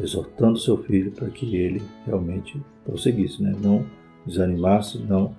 exortando 0.00 0.58
seu 0.58 0.76
filho 0.82 1.12
para 1.12 1.28
que 1.28 1.56
ele 1.56 1.82
realmente 2.06 2.60
prosseguisse, 2.84 3.42
né? 3.42 3.54
não 3.60 3.84
desanimasse, 4.26 4.98
não 4.98 5.34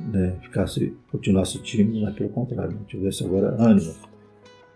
né, 0.00 0.36
ficasse, 0.42 0.94
continuasse 1.10 1.58
tímido, 1.58 2.00
mas 2.00 2.14
pelo 2.14 2.30
contrário, 2.30 2.74
não 2.74 2.84
tivesse 2.84 3.24
agora 3.24 3.56
ânimo. 3.58 3.94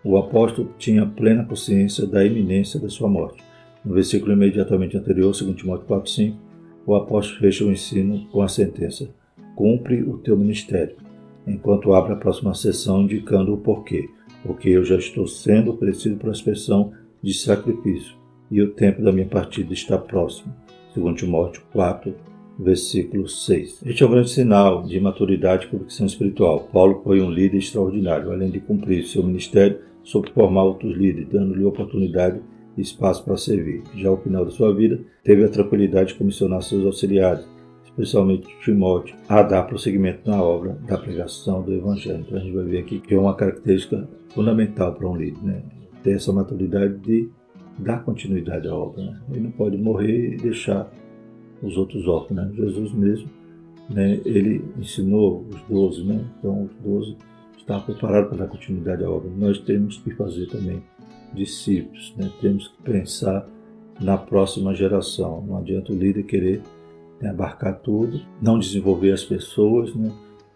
O 0.03 0.17
apóstolo 0.17 0.69
tinha 0.77 1.05
plena 1.05 1.45
consciência 1.45 2.05
da 2.05 2.25
iminência 2.25 2.79
da 2.79 2.89
sua 2.89 3.07
morte. 3.07 3.41
No 3.83 3.93
versículo 3.93 4.33
imediatamente 4.33 4.97
anterior, 4.97 5.31
2 5.31 5.55
Timóteo 5.55 5.87
4,5, 5.87 6.35
o 6.85 6.95
apóstolo 6.95 7.39
fecha 7.39 7.65
o 7.65 7.71
ensino 7.71 8.27
com 8.31 8.41
a 8.41 8.47
sentença: 8.47 9.09
Cumpre 9.55 10.03
o 10.03 10.17
teu 10.17 10.37
ministério, 10.37 10.95
enquanto 11.47 11.93
abre 11.93 12.13
a 12.13 12.17
próxima 12.17 12.53
sessão 12.53 13.03
indicando 13.03 13.53
o 13.53 13.57
porquê. 13.57 14.09
Porque 14.43 14.69
eu 14.69 14.83
já 14.83 14.97
estou 14.97 15.25
sendo 15.25 15.71
oferecido 15.71 16.17
para 16.17 16.29
a 16.29 16.33
expressão 16.33 16.91
de 17.21 17.33
sacrifício, 17.33 18.15
e 18.51 18.61
o 18.61 18.71
tempo 18.71 19.01
da 19.01 19.11
minha 19.11 19.25
partida 19.25 19.73
está 19.73 19.97
próximo. 19.97 20.53
Segundo 20.93 21.17
Timóteo 21.17 21.63
4, 21.71 22.13
versículo 22.59 23.27
6. 23.27 23.83
Este 23.85 24.03
é 24.03 24.05
um 24.05 24.11
grande 24.11 24.29
sinal 24.29 24.83
de 24.83 24.99
maturidade 24.99 25.65
e 25.65 25.69
convicção 25.69 26.05
espiritual. 26.05 26.67
Paulo 26.71 27.01
foi 27.03 27.21
um 27.21 27.31
líder 27.31 27.57
extraordinário, 27.57 28.31
além 28.31 28.51
de 28.51 28.59
cumprir 28.59 29.05
seu 29.05 29.23
ministério, 29.23 29.79
soube 30.03 30.31
formar 30.31 30.63
outros 30.63 30.95
líderes, 30.95 31.29
dando-lhe 31.29 31.63
oportunidade 31.63 32.41
espaço 32.81 33.23
para 33.23 33.37
servir. 33.37 33.83
Já 33.95 34.09
ao 34.09 34.17
final 34.17 34.45
da 34.45 34.51
sua 34.51 34.73
vida, 34.73 34.99
teve 35.23 35.43
a 35.43 35.49
tranquilidade 35.49 36.09
de 36.09 36.15
comissionar 36.15 36.61
seus 36.61 36.85
auxiliares, 36.85 37.47
especialmente 37.83 38.47
Timóteo, 38.63 39.15
a 39.29 39.43
dar 39.43 39.63
prosseguimento 39.63 40.29
na 40.29 40.41
obra 40.41 40.77
da 40.87 40.97
pregação 40.97 41.61
do 41.61 41.73
Evangelho. 41.73 42.23
Então 42.25 42.37
a 42.37 42.41
gente 42.41 42.55
vai 42.55 42.65
ver 42.65 42.79
aqui 42.79 42.99
que 42.99 43.13
é 43.13 43.19
uma 43.19 43.35
característica 43.35 44.07
fundamental 44.29 44.93
para 44.93 45.07
um 45.07 45.15
líder, 45.15 45.43
né? 45.43 45.63
ter 46.03 46.15
essa 46.15 46.33
maturidade 46.33 46.97
de 46.97 47.29
dar 47.77 48.03
continuidade 48.03 48.67
à 48.67 48.75
obra. 48.75 49.01
Né? 49.03 49.21
Ele 49.31 49.39
não 49.41 49.51
pode 49.51 49.77
morrer 49.77 50.33
e 50.33 50.37
deixar 50.37 50.91
os 51.61 51.77
outros 51.77 52.07
órfãos. 52.07 52.35
Né? 52.35 52.51
Jesus 52.55 52.91
mesmo, 52.93 53.29
né, 53.89 54.19
ele 54.25 54.63
ensinou 54.77 55.45
os 55.49 55.61
doze, 55.69 56.03
né? 56.03 56.25
então 56.39 56.63
os 56.63 56.75
doze 56.83 57.17
estavam 57.57 57.83
preparados 57.83 58.29
para 58.29 58.39
dar 58.39 58.47
continuidade 58.47 59.03
à 59.03 59.09
obra. 59.09 59.29
Nós 59.37 59.59
temos 59.59 59.97
que 59.97 60.11
fazer 60.11 60.47
também 60.47 60.81
discípulos, 61.33 62.13
né? 62.17 62.31
temos 62.41 62.67
que 62.67 62.83
pensar 62.83 63.47
na 63.99 64.17
próxima 64.17 64.73
geração. 64.73 65.43
Não 65.45 65.57
adianta 65.57 65.91
o 65.91 65.95
líder 65.95 66.23
querer 66.23 66.61
né, 67.21 67.29
abarcar 67.29 67.79
tudo, 67.79 68.21
não 68.41 68.59
desenvolver 68.59 69.11
as 69.11 69.23
pessoas 69.23 69.93
né? 69.95 70.11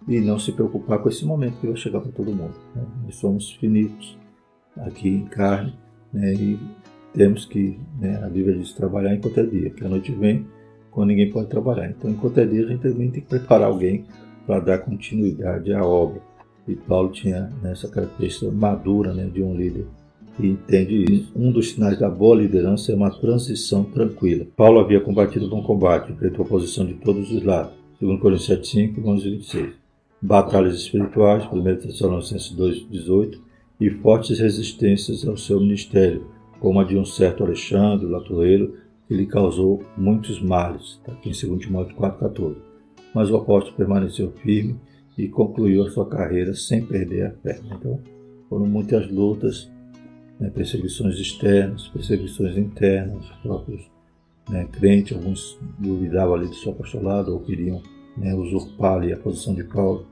e 0.08 0.20
não 0.20 0.40
se 0.40 0.52
preocupar 0.52 1.00
com 1.00 1.10
esse 1.10 1.26
momento 1.26 1.60
que 1.60 1.68
vai 1.68 1.76
chegar 1.76 2.02
para 2.02 2.12
todo 2.12 2.32
mundo. 2.32 2.56
Né? 2.76 2.84
Nós 3.06 3.16
somos 3.16 3.52
finitos 3.52 4.18
aqui 4.78 5.10
em 5.10 5.26
carne, 5.26 5.74
né, 6.14 6.34
e 6.34 6.60
temos 7.14 7.46
que, 7.46 7.80
né, 8.00 8.24
a 8.24 8.30
Bíblia 8.30 8.58
diz, 8.58 8.74
trabalhar 8.74 9.14
enquanto 9.16 9.40
é 9.40 9.46
dia, 9.46 9.70
que 9.72 9.84
a 9.84 9.90
noite 9.90 10.12
vem 10.12 10.46
quando 10.92 11.10
ninguém 11.10 11.32
pode 11.32 11.48
trabalhar. 11.48 11.90
Então, 11.90 12.10
enquanto 12.10 12.40
é 12.40 12.46
dia, 12.46 12.66
a 12.66 12.68
gente 12.70 12.82
também 12.82 13.12
tem 13.12 13.22
que 13.22 13.30
preparar 13.30 13.68
alguém 13.68 14.06
para 14.46 14.60
dar 14.60 14.78
continuidade 14.80 15.74
à 15.74 15.86
obra. 15.86 16.22
E 16.68 16.76
Paulo 16.76 17.12
tinha 17.12 17.52
nessa 17.62 17.88
característica 17.88 18.52
madura 18.52 19.14
né, 19.14 19.26
de 19.26 19.42
um 19.42 19.56
líder 19.56 19.86
que 20.38 20.48
entende 20.48 21.04
isso. 21.12 21.32
Um 21.36 21.52
dos 21.52 21.72
sinais 21.72 22.00
da 22.00 22.10
boa 22.10 22.38
liderança 22.38 22.92
é 22.92 22.96
uma 22.96 23.10
transição 23.10 23.84
tranquila. 23.84 24.46
Paulo 24.56 24.80
havia 24.80 25.02
combatido 25.02 25.50
bom 25.50 25.64
combate, 25.64 26.12
enfrentou 26.12 26.44
a 26.44 26.48
oposição 26.48 26.86
de 26.86 26.94
todos 26.94 27.32
os 27.32 27.44
lados. 27.44 27.74
2 28.00 28.22
Coríntios 28.22 28.48
7,5 28.48 29.26
e 29.26 29.32
26. 29.32 29.70
Batalhas 30.22 30.76
espirituais, 30.76 31.44
1 31.52 31.64
Tessalonicenses 31.78 32.56
2,18 32.56 33.40
e 33.82 33.90
fortes 33.90 34.40
resistências 34.40 35.28
ao 35.28 35.36
seu 35.36 35.60
ministério, 35.60 36.28
como 36.60 36.80
a 36.80 36.84
de 36.84 36.98
um 36.98 37.06
certo 37.06 37.44
Alexandre, 37.44 38.08
Latoeiro, 38.08 38.76
que 39.08 39.16
lhe 39.16 39.26
causou 39.26 39.84
muitos 39.98 40.42
males, 40.42 41.00
está 41.00 41.14
aqui 41.14 41.30
em 41.30 41.48
2 41.50 41.62
Timóteo 41.62 41.96
4,14. 41.96 42.56
Mas 43.14 43.30
o 43.32 43.38
apóstolo 43.38 43.76
permaneceu 43.76 44.32
firme 44.44 44.76
e 45.18 45.28
concluiu 45.28 45.84
a 45.84 45.90
sua 45.90 46.08
carreira 46.08 46.54
sem 46.54 46.86
perder 46.86 47.28
a 47.28 47.32
fé. 47.32 47.60
Então, 47.66 48.00
foram 48.50 48.66
muitas 48.66 49.10
lutas, 49.10 49.70
né, 50.40 50.50
perseguições 50.50 51.16
externas, 51.16 51.88
perseguições 51.88 52.58
internas, 52.58 53.24
os 53.30 53.38
próprios 53.38 53.82
né, 54.50 54.68
crentes, 54.72 55.16
alguns 55.16 55.58
duvidavam 55.78 56.36
ali 56.36 56.48
do 56.48 56.56
seu 56.56 56.72
apostolado 56.72 57.34
ou 57.34 57.40
queriam 57.42 57.82
né, 58.16 58.34
usurpar 58.34 58.94
ali 58.96 59.14
a 59.14 59.18
posição 59.18 59.54
de 59.54 59.64
Paulo. 59.64 60.06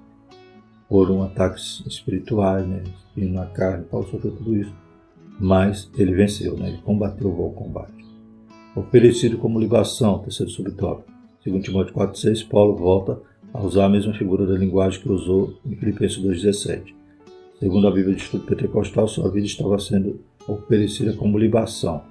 foram 0.87 1.23
ataques 1.23 1.83
espirituais, 1.87 2.67
né? 2.67 2.83
Na 3.15 3.45
carne, 3.45 3.85
Paulo 3.85 4.07
sofreu 4.07 4.35
tudo 4.35 4.55
isso. 4.55 4.73
Mas 5.39 5.89
ele 5.97 6.13
venceu, 6.13 6.57
né? 6.57 6.69
Ele 6.69 6.81
combateu 6.83 7.27
o 7.27 7.35
bom 7.35 7.51
combate. 7.51 8.05
Oferecido 8.75 9.37
como 9.37 9.59
libação, 9.59 10.19
terceiro 10.19 10.51
subtópico. 10.51 11.11
Segundo 11.43 11.63
Timóteo 11.63 11.93
4,6, 11.93 12.47
Paulo 12.47 12.75
volta 12.75 13.19
a 13.53 13.61
usar 13.61 13.85
a 13.85 13.89
mesma 13.89 14.13
figura 14.13 14.45
da 14.45 14.53
linguagem 14.53 15.01
que 15.01 15.09
usou 15.09 15.57
em 15.65 15.75
Filipenses 15.75 16.19
2,17. 16.19 16.93
Segundo 17.59 17.87
a 17.87 17.91
Bíblia 17.91 18.15
de 18.15 18.21
Estudo 18.21 18.45
Pentecostal, 18.45 19.07
sua 19.07 19.31
vida 19.31 19.45
estava 19.45 19.79
sendo 19.79 20.19
oferecida 20.45 21.13
como 21.13 21.37
libação, 21.37 22.03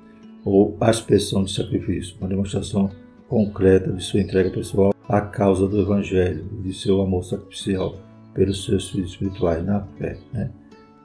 ou 0.43 0.75
aspersão 0.81 1.45
de 1.45 1.53
sacrifício, 1.53 2.17
uma 2.19 2.29
demonstração 2.29 2.91
concreta 3.29 3.93
de 3.93 4.03
sua 4.03 4.21
entrega 4.21 4.49
pessoal 4.51 4.95
à 5.07 5.21
causa 5.21 5.69
do 5.69 5.83
Evangelho 5.83 6.47
e 6.59 6.69
de 6.69 6.75
seu 6.75 7.03
amor 7.03 7.25
sacrificial 7.25 7.95
pelos 8.33 8.65
seus 8.65 8.91
filhos 8.91 9.11
espirituais 9.11 9.65
na 9.65 9.83
fé. 9.99 10.17
Né? 10.33 10.51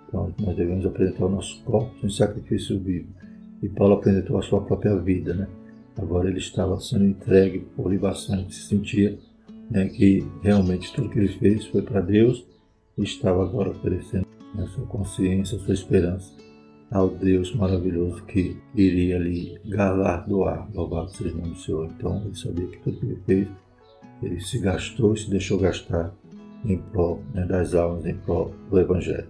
Então, 0.08 0.34
nós 0.39 0.56
devemos 0.56 0.86
apresentar 0.86 1.25
o 1.25 1.30
nosso 1.30 1.62
corpo 1.63 1.93
em 2.02 2.10
sacrifício 2.10 2.80
vivo. 2.80 3.10
E 3.62 3.67
Paulo 3.67 3.95
apresentou 3.95 4.38
a 4.38 4.41
sua 4.41 4.62
própria 4.62 4.95
vida. 4.95 5.34
Né? 5.34 5.47
Agora 5.97 6.30
ele 6.30 6.39
estava 6.39 6.80
sendo 6.80 7.04
entregue 7.04 7.60
por 7.75 7.91
libação, 7.91 8.39
ele 8.39 8.52
se 8.54 8.67
sentia 8.69 9.19
né, 9.69 9.89
que 9.89 10.25
realmente 10.41 10.93
tudo 10.93 11.10
que 11.10 11.19
ele 11.19 11.28
fez 11.28 11.65
foi 11.65 11.82
para 11.82 11.99
Deus 11.99 12.47
estava 13.03 13.43
agora 13.43 13.69
oferecendo 13.69 14.25
a 14.57 14.65
sua 14.67 14.85
consciência, 14.85 15.57
sua 15.59 15.73
esperança 15.73 16.33
ao 16.91 17.07
Deus 17.09 17.53
maravilhoso 17.53 18.23
que 18.23 18.57
iria 18.75 19.17
lhe 19.17 19.59
galardoar. 19.65 20.67
Louvado 20.73 21.12
seja 21.12 21.35
o 21.35 21.38
nome 21.38 21.53
do 21.53 21.59
Senhor. 21.59 21.89
Então 21.97 22.21
ele 22.25 22.35
sabia 22.35 22.67
que 22.67 22.79
tudo 22.79 22.97
que 22.97 23.05
ele 23.05 23.21
fez, 23.25 23.47
ele 24.23 24.41
se 24.41 24.59
gastou 24.59 25.13
e 25.13 25.19
se 25.19 25.29
deixou 25.29 25.59
gastar 25.59 26.13
em 26.65 26.77
prol 26.77 27.21
né, 27.33 27.45
das 27.45 27.73
almas, 27.73 28.05
em 28.05 28.15
prol 28.15 28.53
do 28.69 28.79
Evangelho. 28.79 29.27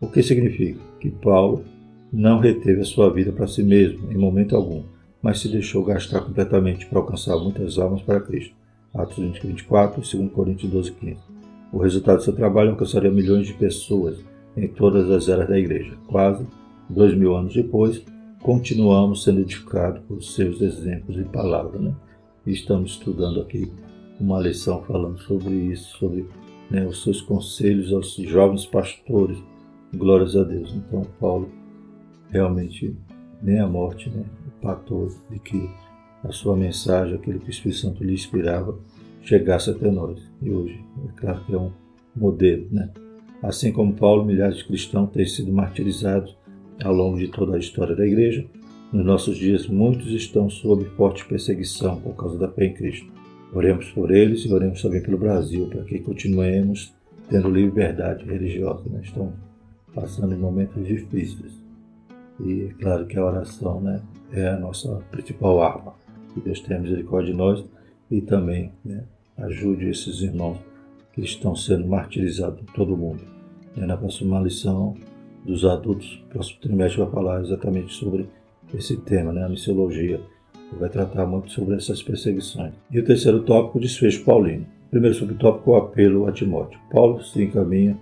O 0.00 0.08
que 0.08 0.22
significa? 0.22 0.80
Que 0.98 1.10
Paulo 1.10 1.64
não 2.12 2.40
reteve 2.40 2.80
a 2.80 2.84
sua 2.84 3.12
vida 3.12 3.32
para 3.32 3.46
si 3.46 3.62
mesmo, 3.62 4.10
em 4.10 4.16
momento 4.16 4.56
algum, 4.56 4.82
mas 5.22 5.40
se 5.40 5.48
deixou 5.48 5.84
gastar 5.84 6.20
completamente 6.20 6.86
para 6.86 6.98
alcançar 6.98 7.36
muitas 7.36 7.78
almas 7.78 8.02
para 8.02 8.20
Cristo. 8.20 8.54
Atos 8.92 9.16
20, 9.16 9.46
24 9.46 10.00
e 10.00 10.16
2 10.18 10.32
Coríntios 10.32 10.70
12, 10.70 10.92
15. 10.92 11.33
O 11.74 11.78
resultado 11.78 12.18
do 12.18 12.22
seu 12.22 12.32
trabalho 12.32 12.70
alcançaria 12.70 13.10
milhões 13.10 13.48
de 13.48 13.54
pessoas 13.54 14.24
em 14.56 14.68
todas 14.68 15.10
as 15.10 15.28
eras 15.28 15.48
da 15.48 15.58
igreja. 15.58 15.96
Quase 16.06 16.46
dois 16.88 17.12
mil 17.16 17.34
anos 17.34 17.52
depois, 17.52 18.00
continuamos 18.40 19.24
sendo 19.24 19.40
edificados 19.40 20.00
por 20.06 20.22
seus 20.22 20.60
exemplos 20.60 21.18
e 21.18 21.24
palavras. 21.24 21.80
Né? 21.80 21.92
E 22.46 22.52
estamos 22.52 22.92
estudando 22.92 23.40
aqui 23.40 23.72
uma 24.20 24.38
lição 24.38 24.84
falando 24.84 25.18
sobre 25.18 25.52
isso, 25.52 25.98
sobre 25.98 26.28
né, 26.70 26.86
os 26.86 27.02
seus 27.02 27.20
conselhos 27.20 27.92
aos 27.92 28.14
jovens 28.18 28.64
pastores. 28.64 29.36
Glórias 29.92 30.36
a 30.36 30.44
Deus. 30.44 30.72
Então, 30.76 31.02
Paulo 31.18 31.50
realmente 32.30 32.96
nem 33.42 33.58
a 33.58 33.66
morte 33.66 34.08
né, 34.10 34.24
empatou 34.46 35.08
de 35.28 35.40
que 35.40 35.68
a 36.22 36.30
sua 36.30 36.54
mensagem, 36.56 37.16
aquilo 37.16 37.40
que 37.40 37.48
o 37.48 37.50
Espírito 37.50 37.80
Santo 37.80 38.04
lhe 38.04 38.14
inspirava, 38.14 38.78
chegasse 39.24 39.70
até 39.70 39.90
nós. 39.90 40.20
E 40.42 40.50
hoje, 40.50 40.84
é 41.08 41.20
claro 41.20 41.44
que 41.44 41.54
é 41.54 41.58
um 41.58 41.72
modelo. 42.14 42.66
Né? 42.70 42.90
Assim 43.42 43.72
como 43.72 43.94
Paulo, 43.94 44.24
milhares 44.24 44.58
de 44.58 44.64
cristãos 44.64 45.10
têm 45.10 45.26
sido 45.26 45.52
martirizados 45.52 46.36
ao 46.82 46.94
longo 46.94 47.18
de 47.18 47.28
toda 47.28 47.56
a 47.56 47.58
história 47.58 47.96
da 47.96 48.06
Igreja. 48.06 48.46
Nos 48.92 49.04
nossos 49.04 49.36
dias, 49.36 49.66
muitos 49.66 50.08
estão 50.12 50.48
sob 50.48 50.84
forte 50.96 51.26
perseguição 51.26 52.00
por 52.00 52.14
causa 52.14 52.38
da 52.38 52.48
fé 52.48 52.66
em 52.66 52.74
Cristo. 52.74 53.12
Oremos 53.52 53.90
por 53.90 54.10
eles 54.10 54.44
e 54.44 54.52
oremos 54.52 54.82
também 54.82 55.02
pelo 55.02 55.18
Brasil, 55.18 55.66
para 55.68 55.82
que 55.84 55.98
continuemos 56.00 56.94
tendo 57.28 57.48
liberdade 57.48 58.24
religiosa. 58.24 58.88
Né? 58.88 59.00
Estão 59.02 59.32
passando 59.94 60.36
momentos 60.36 60.86
difíceis. 60.86 61.52
E 62.40 62.62
é 62.62 62.82
claro 62.82 63.06
que 63.06 63.16
a 63.16 63.24
oração 63.24 63.80
né, 63.80 64.02
é 64.32 64.48
a 64.48 64.58
nossa 64.58 65.00
principal 65.10 65.62
arma. 65.62 65.94
Que 66.32 66.40
Deus 66.40 66.60
tenha 66.60 66.80
misericórdia 66.80 67.32
de 67.32 67.38
nós 67.38 67.64
e 68.10 68.20
também 68.20 68.72
né, 68.84 69.04
ajude 69.38 69.88
esses 69.88 70.20
irmãos 70.20 70.58
que 71.12 71.20
estão 71.20 71.54
sendo 71.54 71.86
martirizados 71.86 72.60
em 72.60 72.66
todo 72.66 72.94
o 72.94 72.96
mundo. 72.96 73.22
E 73.76 73.80
na 73.80 73.96
próxima 73.96 74.40
lição 74.40 74.96
dos 75.44 75.64
adultos, 75.64 76.22
o 76.26 76.28
próximo 76.30 76.60
trimestre 76.60 77.02
vai 77.02 77.10
falar 77.10 77.40
exatamente 77.40 77.92
sobre 77.94 78.28
esse 78.72 78.96
tema, 78.96 79.32
né, 79.32 79.44
a 79.44 79.48
missiologia 79.48 80.20
vai 80.78 80.88
tratar 80.88 81.26
muito 81.26 81.52
sobre 81.52 81.76
essas 81.76 82.02
perseguições. 82.02 82.72
E 82.90 82.98
o 82.98 83.04
terceiro 83.04 83.42
tópico, 83.42 83.78
o 83.78 83.80
desfecho 83.80 84.24
paulino. 84.24 84.66
Primeiro 84.90 85.16
subtópico, 85.16 85.72
o 85.72 85.76
apelo 85.76 86.26
a 86.26 86.32
Timóteo. 86.32 86.78
Paulo 86.90 87.22
se 87.22 87.42
encaminha 87.42 87.98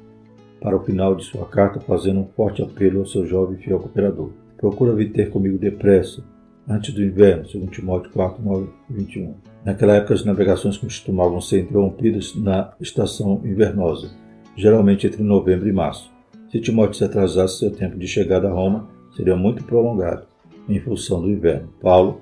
para 0.60 0.76
o 0.76 0.84
final 0.84 1.14
de 1.14 1.24
sua 1.24 1.46
carta 1.46 1.80
fazendo 1.80 2.20
um 2.20 2.26
forte 2.26 2.62
apelo 2.62 3.00
ao 3.00 3.06
seu 3.06 3.26
jovem 3.26 3.58
fiel 3.58 3.78
cooperador. 3.78 4.30
Procura 4.56 4.94
vir 4.94 5.12
ter 5.12 5.30
comigo 5.30 5.58
depressa, 5.58 6.22
antes 6.68 6.94
do 6.94 7.02
inverno, 7.02 7.48
segundo 7.48 7.70
Timóteo 7.70 8.12
4, 8.12 8.42
9 8.42 8.68
e 8.90 8.92
21. 8.92 9.51
Naquela 9.64 9.94
época, 9.94 10.14
as 10.14 10.24
navegações 10.24 10.76
costumavam 10.76 11.40
ser 11.40 11.60
interrompidas 11.60 12.34
na 12.34 12.72
estação 12.80 13.40
invernosa, 13.44 14.10
geralmente 14.56 15.06
entre 15.06 15.22
novembro 15.22 15.68
e 15.68 15.72
março. 15.72 16.10
Se 16.50 16.60
Timóteo 16.60 16.94
se 16.94 17.04
atrasasse, 17.04 17.60
seu 17.60 17.70
tempo 17.70 17.96
de 17.96 18.06
chegada 18.06 18.48
a 18.48 18.52
Roma 18.52 18.88
seria 19.16 19.36
muito 19.36 19.62
prolongado, 19.64 20.26
em 20.68 20.80
função 20.80 21.22
do 21.22 21.30
inverno. 21.30 21.68
Paulo 21.80 22.20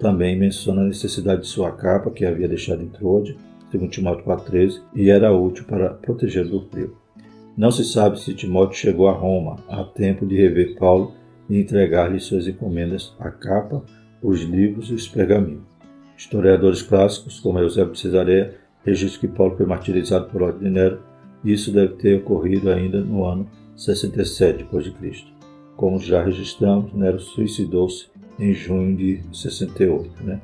também 0.00 0.38
menciona 0.38 0.80
a 0.80 0.86
necessidade 0.86 1.42
de 1.42 1.48
sua 1.48 1.72
capa, 1.72 2.10
que 2.10 2.24
havia 2.24 2.48
deixado 2.48 2.82
em 2.82 2.88
Troade, 2.88 3.36
segundo 3.70 3.90
Timóteo 3.90 4.24
4,13, 4.24 4.80
e 4.94 5.10
era 5.10 5.32
útil 5.32 5.64
para 5.64 5.90
proteger 5.90 6.48
do 6.48 6.66
frio. 6.70 6.96
Não 7.56 7.70
se 7.70 7.84
sabe 7.84 8.18
se 8.18 8.34
Timóteo 8.34 8.78
chegou 8.78 9.08
a 9.08 9.12
Roma 9.12 9.56
a 9.68 9.84
tempo 9.84 10.24
de 10.24 10.36
rever 10.36 10.76
Paulo 10.78 11.12
e 11.50 11.60
entregar-lhe 11.60 12.18
suas 12.18 12.46
encomendas, 12.46 13.14
a 13.18 13.30
capa, 13.30 13.82
os 14.22 14.40
livros 14.40 14.88
e 14.90 14.94
os 14.94 15.06
pergaminhos. 15.06 15.67
Historiadores 16.18 16.82
clássicos, 16.82 17.38
como 17.38 17.60
Eusébio 17.60 17.92
de 17.92 18.00
Cesareia, 18.00 18.56
registram 18.84 19.20
que 19.20 19.28
Paulo 19.28 19.56
foi 19.56 19.64
martirizado 19.64 20.28
por 20.28 20.42
ordem 20.42 20.64
de 20.64 20.70
Nero, 20.70 21.00
e 21.44 21.52
isso 21.52 21.70
deve 21.70 21.94
ter 21.94 22.18
ocorrido 22.18 22.70
ainda 22.70 23.00
no 23.00 23.24
ano 23.24 23.48
67 23.76 24.64
d.C. 24.64 25.24
Como 25.76 26.00
já 26.00 26.20
registramos, 26.20 26.92
Nero 26.92 27.20
suicidou-se 27.20 28.08
em 28.36 28.52
junho 28.52 28.96
de 28.96 29.22
68. 29.32 30.24
Né? 30.24 30.40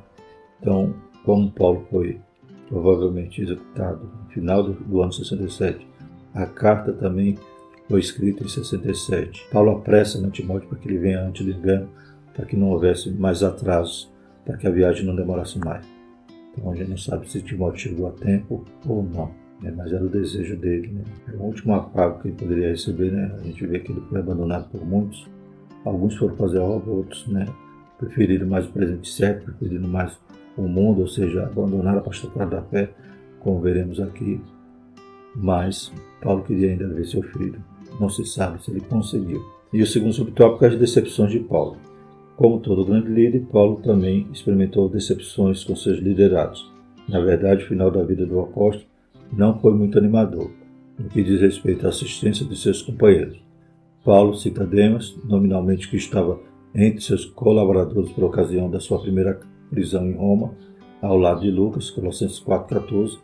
Então, 0.61 0.93
como 1.25 1.51
Paulo 1.51 1.85
foi 1.91 2.21
provavelmente 2.69 3.41
executado 3.41 4.09
no 4.23 4.29
final 4.29 4.63
do, 4.63 5.01
ano 5.01 5.11
67, 5.11 5.85
a 6.33 6.45
carta 6.45 6.93
também 6.93 7.37
foi 7.89 7.99
escrita 7.99 8.45
em 8.45 8.47
67. 8.47 9.45
Paulo 9.51 9.71
apressa 9.71 10.21
Timóteo 10.29 10.69
para 10.69 10.77
que 10.77 10.87
ele 10.87 10.99
venha 10.99 11.21
antes 11.21 11.45
do 11.45 11.51
inverno, 11.51 11.89
para 12.33 12.45
que 12.45 12.55
não 12.55 12.69
houvesse 12.69 13.11
mais 13.11 13.43
atrasos, 13.43 14.09
para 14.45 14.57
que 14.57 14.67
a 14.67 14.71
viagem 14.71 15.05
não 15.05 15.15
demorasse 15.15 15.59
mais. 15.59 15.85
Então 16.51 16.71
a 16.71 16.75
gente 16.75 16.89
não 16.89 16.97
sabe 16.97 17.29
se 17.29 17.41
Timóteo 17.41 17.79
chegou 17.79 18.07
a 18.07 18.11
tempo 18.11 18.63
ou 18.87 19.03
não, 19.03 19.31
né? 19.61 19.73
mas 19.75 19.91
era 19.91 20.03
o 20.03 20.09
desejo 20.09 20.55
dele. 20.55 20.87
Né? 20.93 21.03
O 21.37 21.43
último 21.43 21.73
afago 21.73 22.21
que 22.21 22.29
ele 22.29 22.37
poderia 22.37 22.69
receber. 22.69 23.11
Né? 23.11 23.35
A 23.37 23.43
gente 23.43 23.65
vê 23.65 23.79
que 23.79 23.91
ele 23.91 24.01
foi 24.09 24.19
abandonado 24.19 24.69
por 24.69 24.85
muitos. 24.85 25.27
Alguns 25.83 26.15
foram 26.15 26.35
fazer 26.35 26.59
obra, 26.59 26.89
outros 26.89 27.27
né? 27.27 27.45
preferiram 27.97 28.47
mais 28.47 28.65
o 28.65 28.71
presente 28.71 29.11
certo, 29.11 29.45
preferiram 29.45 29.87
mais 29.87 30.17
o 30.57 30.63
mundo, 30.63 31.01
ou 31.01 31.07
seja, 31.07 31.43
abandonar 31.43 31.97
a 31.97 32.01
pastoral 32.01 32.49
da 32.49 32.61
fé, 32.63 32.89
como 33.39 33.59
veremos 33.59 33.99
aqui. 33.99 34.41
Mas 35.35 35.91
Paulo 36.21 36.43
queria 36.43 36.71
ainda 36.71 36.87
ver 36.87 37.05
seu 37.05 37.21
filho. 37.21 37.61
Não 37.99 38.09
se 38.09 38.25
sabe 38.25 38.63
se 38.63 38.71
ele 38.71 38.81
conseguiu. 38.81 39.43
E 39.73 39.81
o 39.81 39.87
segundo 39.87 40.13
subtópico 40.13 40.63
é 40.63 40.69
as 40.69 40.77
decepções 40.77 41.31
de 41.31 41.39
Paulo. 41.39 41.77
Como 42.35 42.59
todo 42.59 42.83
grande 42.83 43.07
líder, 43.07 43.45
Paulo 43.51 43.77
também 43.81 44.27
experimentou 44.33 44.89
decepções 44.89 45.63
com 45.63 45.73
seus 45.73 45.99
liderados. 45.99 46.69
Na 47.07 47.21
verdade, 47.21 47.63
o 47.63 47.67
final 47.67 47.89
da 47.89 48.03
vida 48.03 48.25
do 48.25 48.41
apóstolo 48.41 48.85
não 49.31 49.57
foi 49.59 49.73
muito 49.73 49.97
animador, 49.97 50.51
no 50.99 51.09
que 51.09 51.23
diz 51.23 51.39
respeito 51.39 51.85
à 51.85 51.89
assistência 51.89 52.45
de 52.45 52.57
seus 52.57 52.81
companheiros. 52.81 53.39
Paulo 54.03 54.35
cita 54.35 54.65
Demas, 54.65 55.15
nominalmente 55.23 55.89
que 55.89 55.95
estava 55.95 56.39
entre 56.73 57.01
seus 57.01 57.23
colaboradores 57.23 58.11
por 58.11 58.25
ocasião 58.25 58.69
da 58.69 58.81
sua 58.81 59.01
primeira 59.01 59.39
prisão 59.69 60.05
em 60.05 60.13
Roma, 60.13 60.53
ao 61.01 61.17
lado 61.17 61.39
de 61.39 61.49
Lucas, 61.49 61.89
Colossenses 61.89 62.43
4,14, 62.43 63.17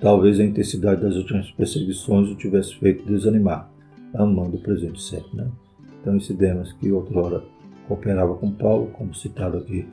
talvez 0.00 0.40
a 0.40 0.44
intensidade 0.44 1.02
das 1.02 1.16
últimas 1.16 1.50
perseguições 1.50 2.30
o 2.30 2.36
tivesse 2.36 2.74
feito 2.76 3.04
desanimar, 3.04 3.70
amando 4.14 4.56
o 4.56 4.60
presente 4.60 5.02
sempre. 5.02 5.36
Né? 5.36 5.46
Então, 6.00 6.16
esse 6.16 6.32
Demas, 6.32 6.72
que 6.72 6.90
outrora 6.90 7.42
cooperava 7.86 8.34
com 8.36 8.52
Paulo, 8.52 8.88
como 8.92 9.14
citado 9.14 9.58
aqui 9.58 9.86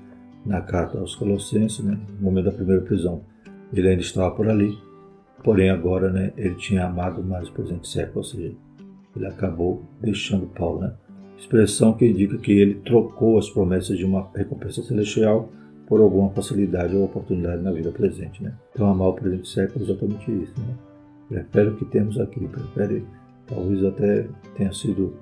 na 0.46 0.62
carta 0.62 1.00
aos 1.00 1.16
Colossenses, 1.16 1.84
né? 1.84 2.00
no 2.20 2.26
momento 2.26 2.46
da 2.46 2.52
primeira 2.52 2.82
prisão, 2.82 3.22
ele 3.74 3.88
ainda 3.88 4.02
estava 4.02 4.36
por 4.36 4.50
ali, 4.50 4.78
porém 5.44 5.70
agora 5.70 6.12
né, 6.12 6.34
ele 6.36 6.56
tinha 6.56 6.86
amado 6.86 7.24
mais 7.24 7.48
o 7.48 7.54
presente 7.54 7.88
século, 7.88 8.18
ou 8.18 8.24
seja, 8.24 8.54
ele 9.16 9.26
acabou 9.26 9.84
deixando 10.02 10.48
Paulo. 10.48 10.82
Né? 10.82 10.94
expressão 11.44 11.94
que 11.94 12.06
indica 12.06 12.38
que 12.38 12.52
ele 12.52 12.76
trocou 12.76 13.38
as 13.38 13.50
promessas 13.50 13.98
de 13.98 14.06
uma 14.06 14.30
recompensa 14.34 14.82
celestial 14.82 15.50
por 15.88 16.00
alguma 16.00 16.30
facilidade 16.32 16.96
ou 16.96 17.04
oportunidade 17.04 17.62
na 17.62 17.72
vida 17.72 17.92
presente. 17.92 18.42
Né? 18.42 18.54
Então, 18.72 18.88
amar 18.88 19.10
o 19.10 19.14
presente 19.14 19.50
século 19.50 19.86
é 19.86 19.90
exatamente 19.90 20.32
isso. 20.32 20.54
Né? 20.58 20.76
Prefere 21.30 21.70
o 21.70 21.76
que 21.76 21.86
temos 21.86 22.20
aqui, 22.20 22.48
prefere, 22.48 23.06
talvez 23.48 23.84
até 23.84 24.28
tenha 24.56 24.72
sido 24.72 25.14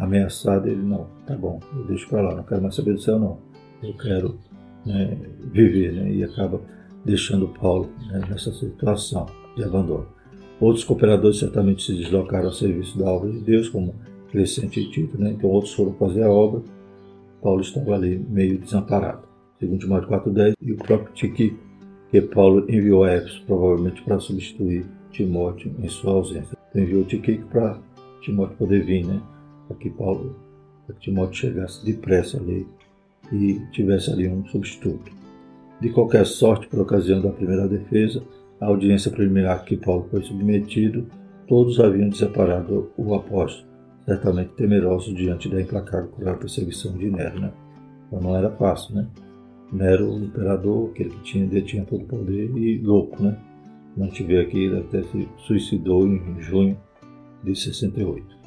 ameaçado. 0.00 0.68
Ele, 0.68 0.82
não, 0.82 1.06
tá 1.26 1.36
bom, 1.36 1.60
eu 1.76 1.84
deixo 1.84 2.08
para 2.08 2.22
lá, 2.22 2.34
não 2.34 2.42
quero 2.42 2.62
mais 2.62 2.74
saber 2.74 2.94
do 2.94 3.00
céu, 3.00 3.18
não. 3.18 3.38
Eu 3.82 3.94
quero 3.94 4.38
né, 4.84 5.16
viver, 5.52 5.92
né? 5.92 6.10
E 6.10 6.24
acaba 6.24 6.60
deixando 7.04 7.48
Paulo 7.48 7.88
né, 8.08 8.20
nessa 8.28 8.52
situação 8.52 9.26
de 9.56 9.64
abandono. 9.64 10.06
Outros 10.60 10.84
cooperadores 10.84 11.38
certamente 11.38 11.82
se 11.82 11.94
deslocaram 11.94 12.46
ao 12.46 12.52
serviço 12.52 12.98
da 12.98 13.10
obra 13.10 13.30
de 13.30 13.40
Deus, 13.40 13.68
como 13.68 13.94
Crescente 14.30 14.80
e 14.80 14.90
Tito, 14.90 15.18
né? 15.18 15.32
então 15.32 15.50
outros 15.50 15.72
foram 15.72 15.92
fazer 15.94 16.22
a 16.22 16.30
obra. 16.30 16.62
Paulo 17.42 17.62
estava 17.62 17.94
ali 17.94 18.18
meio 18.18 18.58
desamparado. 18.58 19.22
Segundo 19.58 19.80
Timóteo 19.80 20.08
4,10, 20.08 20.54
e 20.60 20.72
o 20.72 20.76
próprio 20.76 21.12
Tiquico, 21.14 21.58
que 22.10 22.20
Paulo 22.20 22.64
enviou 22.68 23.04
a 23.04 23.12
Éfeso, 23.12 23.42
provavelmente 23.46 24.02
para 24.02 24.20
substituir 24.20 24.84
Timóteo 25.10 25.74
em 25.78 25.88
sua 25.88 26.12
ausência. 26.12 26.56
Então 26.68 26.82
enviou 26.82 27.04
Tiquico 27.04 27.46
para 27.48 27.78
Timóteo 28.20 28.56
poder 28.56 28.84
vir, 28.84 29.06
né? 29.06 29.20
Para 29.70 29.76
que 29.76 29.90
Paulo, 29.90 30.34
para 30.84 30.96
que 30.96 31.02
Timóteo 31.02 31.34
chegasse 31.34 31.84
depressa 31.84 32.38
ali 32.38 32.66
e 33.32 33.60
tivesse 33.70 34.10
ali 34.10 34.26
um 34.28 34.44
substituto. 34.46 35.12
De 35.80 35.90
qualquer 35.90 36.26
sorte, 36.26 36.66
por 36.66 36.80
ocasião 36.80 37.22
da 37.22 37.30
primeira 37.30 37.68
defesa, 37.68 38.22
a 38.60 38.66
audiência 38.66 39.10
preliminar 39.10 39.64
que 39.64 39.76
Paulo 39.76 40.08
foi 40.10 40.22
submetido, 40.22 41.06
todos 41.46 41.78
haviam 41.78 42.08
desamparado 42.08 42.90
o 42.96 43.14
apóstolo, 43.14 43.68
certamente 44.04 44.50
temerosos 44.54 45.14
diante 45.14 45.48
da 45.48 45.60
implacável 45.60 46.10
perseguição 46.36 46.92
de 46.98 47.08
Nero. 47.08 47.40
Né? 47.40 47.52
Então 48.08 48.20
não 48.20 48.36
era 48.36 48.50
fácil, 48.50 48.96
né? 48.96 49.06
Nero, 49.72 50.12
o 50.12 50.24
imperador, 50.24 50.90
aquele 50.90 51.10
que 51.10 51.22
tinha, 51.22 51.46
detinha 51.46 51.84
todo 51.84 52.02
o 52.02 52.06
poder 52.06 52.50
e 52.56 52.78
louco, 52.78 53.22
né? 53.22 53.38
Não 53.96 54.08
te 54.08 54.24
vê 54.24 54.40
aqui, 54.40 54.64
ele 54.64 54.80
até 54.80 55.02
se 55.04 55.28
suicidou 55.46 56.06
em 56.06 56.40
junho 56.40 56.76
de 57.44 57.54
68. 57.54 58.39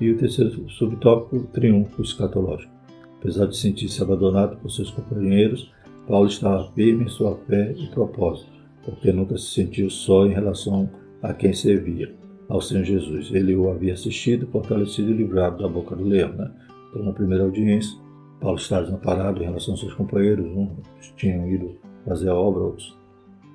E 0.00 0.10
o 0.10 0.16
terceiro 0.16 0.68
subtópico, 0.70 1.46
triunfo 1.52 2.00
escatológico. 2.00 2.72
Apesar 3.18 3.46
de 3.46 3.56
sentir-se 3.56 4.02
abandonado 4.02 4.56
por 4.56 4.70
seus 4.70 4.90
companheiros, 4.90 5.70
Paulo 6.08 6.26
estava 6.26 6.70
firme 6.72 7.04
em 7.04 7.08
sua 7.08 7.36
fé 7.46 7.74
e 7.76 7.86
propósito, 7.88 8.50
porque 8.82 9.12
nunca 9.12 9.36
se 9.36 9.50
sentiu 9.50 9.90
só 9.90 10.26
em 10.26 10.32
relação 10.32 10.88
a 11.22 11.34
quem 11.34 11.52
servia, 11.52 12.14
ao 12.48 12.62
Senhor 12.62 12.82
Jesus. 12.84 13.30
Ele 13.30 13.54
o 13.54 13.70
havia 13.70 13.92
assistido, 13.92 14.46
fortalecido 14.46 15.10
e 15.10 15.14
livrado 15.14 15.62
da 15.62 15.68
boca 15.68 15.94
do 15.94 16.04
leão. 16.04 16.32
Né? 16.32 16.50
Então, 16.88 17.04
na 17.04 17.12
primeira 17.12 17.44
audiência, 17.44 17.96
Paulo 18.40 18.56
estava 18.56 18.84
desamparado 18.84 19.42
em 19.42 19.44
relação 19.44 19.74
aos 19.74 19.80
seus 19.80 19.92
companheiros, 19.92 20.46
uns 20.46 21.12
tinham 21.16 21.46
ido 21.46 21.76
fazer 22.06 22.30
a 22.30 22.34
obra, 22.34 22.62
outros 22.62 22.98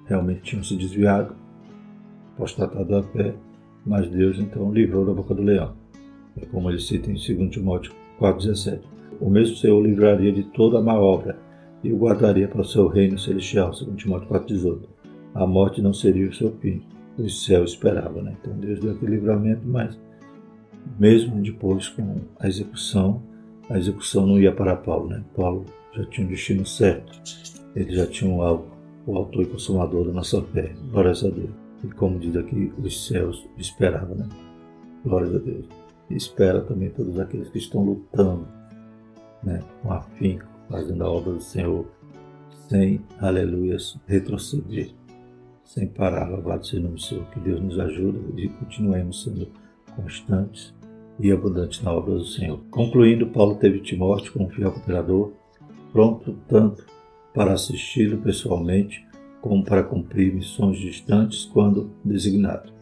realmente 0.05 0.43
tinham 0.43 0.63
se 0.63 0.75
desviado, 0.75 1.35
apostatado 2.35 2.85
da 2.85 3.01
fé, 3.01 3.33
mas 3.85 4.07
Deus 4.09 4.37
então 4.37 4.71
livrou 4.71 5.05
da 5.05 5.13
boca 5.13 5.33
do 5.33 5.41
leão. 5.41 5.73
Como 6.51 6.69
ele 6.69 6.79
cita 6.79 7.09
em 7.09 7.13
2 7.13 7.49
Timóteo 7.49 7.93
4,17. 8.19 8.79
O 9.19 9.29
mesmo 9.29 9.55
Senhor 9.55 9.81
livraria 9.81 10.31
de 10.31 10.43
toda 10.43 10.79
a 10.79 10.81
má 10.81 10.99
obra 10.99 11.37
e 11.83 11.91
o 11.91 11.97
guardaria 11.97 12.47
para 12.47 12.61
o 12.61 12.65
seu 12.65 12.87
reino 12.87 13.17
celestial, 13.17 13.73
segundo 13.73 13.97
Timóteo 13.97 14.27
4,18. 14.29 14.79
A 15.33 15.45
morte 15.45 15.81
não 15.81 15.93
seria 15.93 16.29
o 16.29 16.33
seu 16.33 16.51
fim, 16.57 16.81
o 17.17 17.29
céu 17.29 17.63
esperava. 17.63 18.21
Né? 18.21 18.35
Então 18.41 18.53
Deus 18.57 18.79
deu 18.79 18.91
aquele 18.91 19.15
livramento, 19.15 19.61
mas 19.65 19.97
mesmo 20.99 21.41
depois 21.41 21.89
com 21.89 22.21
a 22.39 22.47
execução, 22.47 23.21
a 23.69 23.77
execução 23.77 24.25
não 24.25 24.39
ia 24.39 24.51
para 24.51 24.75
Paulo. 24.75 25.09
Né? 25.09 25.23
Paulo 25.35 25.65
já 25.93 26.05
tinha 26.05 26.25
um 26.25 26.29
destino 26.29 26.65
certo, 26.65 27.21
ele 27.75 27.95
já 27.95 28.07
tinha 28.07 28.29
um 28.29 28.41
alvo, 28.41 28.65
o 29.05 29.15
autor 29.15 29.43
e 29.43 29.47
consumador 29.47 30.05
da 30.05 30.13
nossa 30.13 30.41
fé. 30.41 30.73
Glórias 30.91 31.23
a 31.23 31.29
Deus. 31.29 31.51
E 31.83 31.87
como 31.87 32.19
diz 32.19 32.35
aqui, 32.35 32.71
os 32.81 33.07
céus 33.07 33.45
esperavam. 33.57 34.15
Né? 34.15 34.27
Glórias 35.03 35.35
a 35.35 35.39
Deus. 35.39 35.84
E 36.09 36.15
espera 36.15 36.61
também 36.61 36.89
todos 36.89 37.19
aqueles 37.19 37.49
que 37.49 37.57
estão 37.57 37.83
lutando 37.83 38.47
né, 39.43 39.61
com 39.81 39.91
afinco 39.91 40.45
fazendo 40.69 41.03
a 41.03 41.09
obra 41.09 41.33
do 41.33 41.41
Senhor 41.41 41.85
sem, 42.67 43.01
aleluias, 43.19 43.97
retroceder, 44.07 44.89
sem 45.63 45.87
parar. 45.87 46.29
Louvado 46.29 46.65
seja 46.65 46.79
o 46.79 46.83
nome 46.83 46.95
do 46.95 47.01
Senhor. 47.01 47.25
Que 47.29 47.39
Deus 47.39 47.61
nos 47.61 47.79
ajude 47.79 48.19
e 48.41 48.49
continuemos 48.49 49.23
sendo 49.23 49.47
constantes 49.95 50.73
e 51.19 51.31
abundantes 51.31 51.81
na 51.81 51.93
obra 51.93 52.15
do 52.15 52.25
Senhor. 52.25 52.59
Concluindo, 52.71 53.27
Paulo 53.27 53.55
teve 53.55 53.79
Timóteo 53.79 54.33
como 54.33 54.49
fiel 54.49 54.71
cooperador, 54.71 55.31
pronto 55.91 56.35
tanto 56.47 56.85
para 57.33 57.53
assisti-lo 57.53 58.17
pessoalmente 58.17 59.05
como 59.41 59.63
para 59.63 59.83
cumprir 59.83 60.33
missões 60.33 60.77
distantes 60.77 61.45
quando 61.45 61.91
designado. 62.03 62.74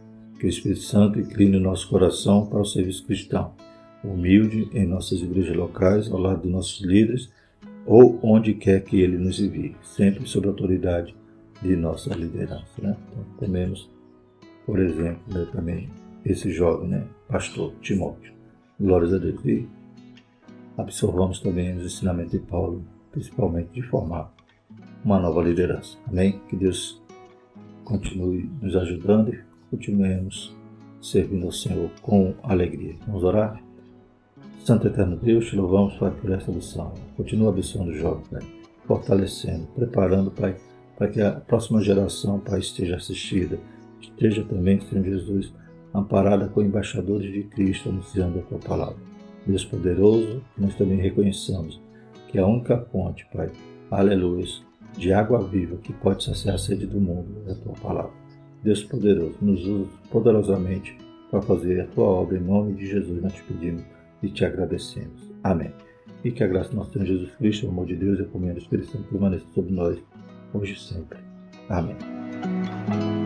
Que 0.44 0.48
o 0.48 0.50
Espírito 0.50 0.82
Santo 0.82 1.18
incline 1.18 1.56
o 1.56 1.60
nosso 1.60 1.88
coração 1.88 2.44
para 2.44 2.60
o 2.60 2.66
serviço 2.66 3.06
cristão, 3.06 3.54
humilde 4.04 4.68
em 4.74 4.84
nossas 4.84 5.22
igrejas 5.22 5.56
locais, 5.56 6.12
ao 6.12 6.18
lado 6.18 6.42
de 6.42 6.50
nossos 6.50 6.84
líderes 6.84 7.32
ou 7.86 8.20
onde 8.22 8.52
quer 8.52 8.84
que 8.84 9.00
ele 9.00 9.16
nos 9.16 9.40
envie, 9.40 9.74
sempre 9.80 10.28
sob 10.28 10.46
a 10.46 10.50
autoridade 10.50 11.16
de 11.62 11.74
nossa 11.74 12.14
liderança. 12.14 12.66
Né? 12.76 12.94
Então, 13.10 13.24
tomemos, 13.38 13.90
por 14.66 14.80
exemplo, 14.80 15.22
né, 15.32 15.48
também 15.50 15.88
esse 16.26 16.52
jovem, 16.52 16.90
né, 16.90 17.06
pastor 17.26 17.72
Timóteo. 17.80 18.34
Glórias 18.78 19.14
a 19.14 19.16
Deus. 19.16 19.42
E 19.46 19.66
absorvamos 20.76 21.40
também 21.40 21.74
os 21.74 21.86
ensinamentos 21.86 22.32
de 22.32 22.40
Paulo, 22.40 22.84
principalmente 23.10 23.70
de 23.72 23.80
formar 23.80 24.30
uma 25.02 25.18
nova 25.18 25.42
liderança. 25.42 25.96
Amém? 26.06 26.38
Que 26.50 26.56
Deus 26.56 27.02
continue 27.82 28.50
nos 28.60 28.76
ajudando 28.76 29.32
e 29.32 29.53
continuemos 29.74 30.54
servindo 31.00 31.46
ao 31.46 31.52
Senhor 31.52 31.90
com 32.00 32.32
alegria. 32.44 32.94
Vamos 33.06 33.24
orar? 33.24 33.60
Santo 34.60 34.86
Eterno 34.86 35.16
Deus, 35.16 35.46
te 35.50 35.56
louvamos, 35.56 35.94
Pai, 35.96 36.12
por 36.12 36.30
esta 36.30 36.50
lição. 36.52 36.94
Continua 37.16 37.50
abençoando 37.50 37.90
o 37.90 37.94
jovem, 37.94 38.22
Pai, 38.30 38.42
fortalecendo, 38.86 39.66
preparando, 39.74 40.30
Pai, 40.30 40.56
para 40.96 41.08
que 41.08 41.20
a 41.20 41.32
próxima 41.32 41.82
geração, 41.82 42.38
Pai, 42.38 42.60
esteja 42.60 42.96
assistida, 42.96 43.58
esteja 44.00 44.44
também, 44.44 44.80
Senhor 44.80 45.04
Jesus, 45.04 45.52
amparada 45.92 46.48
com 46.48 46.62
embaixadores 46.62 47.32
de 47.32 47.42
Cristo 47.42 47.88
anunciando 47.88 48.38
a 48.38 48.42
Tua 48.42 48.58
palavra. 48.58 48.96
Deus 49.44 49.64
poderoso, 49.64 50.40
nós 50.56 50.74
também 50.76 50.98
reconheçamos 50.98 51.80
que 52.28 52.38
a 52.38 52.46
única 52.46 52.78
fonte, 52.92 53.26
Pai, 53.34 53.50
aleluia, 53.90 54.46
de 54.96 55.12
água 55.12 55.42
viva 55.46 55.76
que 55.78 55.92
pode 55.92 56.22
saciar 56.22 56.54
a 56.54 56.58
sede 56.58 56.86
do 56.86 57.00
mundo 57.00 57.42
é 57.48 57.52
a 57.52 57.56
Tua 57.56 57.74
palavra. 57.74 58.23
Deus 58.64 58.82
poderoso, 58.82 59.36
nos 59.42 59.66
usa 59.66 59.90
poderosamente 60.10 60.96
para 61.30 61.42
fazer 61.42 61.82
a 61.82 61.86
Tua 61.86 62.06
obra. 62.06 62.38
Em 62.38 62.40
nome 62.40 62.72
de 62.72 62.86
Jesus 62.86 63.22
nós 63.22 63.34
te 63.34 63.42
pedimos 63.44 63.84
e 64.22 64.28
te 64.28 64.44
agradecemos. 64.44 65.30
Amém. 65.42 65.70
E 66.24 66.30
que 66.30 66.42
a 66.42 66.46
graça 66.46 66.70
do 66.70 66.76
nosso 66.76 66.92
Senhor 66.92 67.04
Jesus 67.04 67.30
Cristo, 67.36 67.66
o 67.66 67.68
amor 67.68 67.86
de 67.86 67.94
Deus 67.94 68.18
e 68.18 68.22
a 68.22 68.26
comunhão 68.26 68.54
do 68.54 68.60
Espírito 68.60 68.90
Santo 68.90 69.04
permaneça 69.10 69.44
sobre 69.54 69.72
nós, 69.72 69.98
hoje 70.54 70.72
e 70.72 70.78
sempre. 70.80 71.18
Amém. 71.68 73.23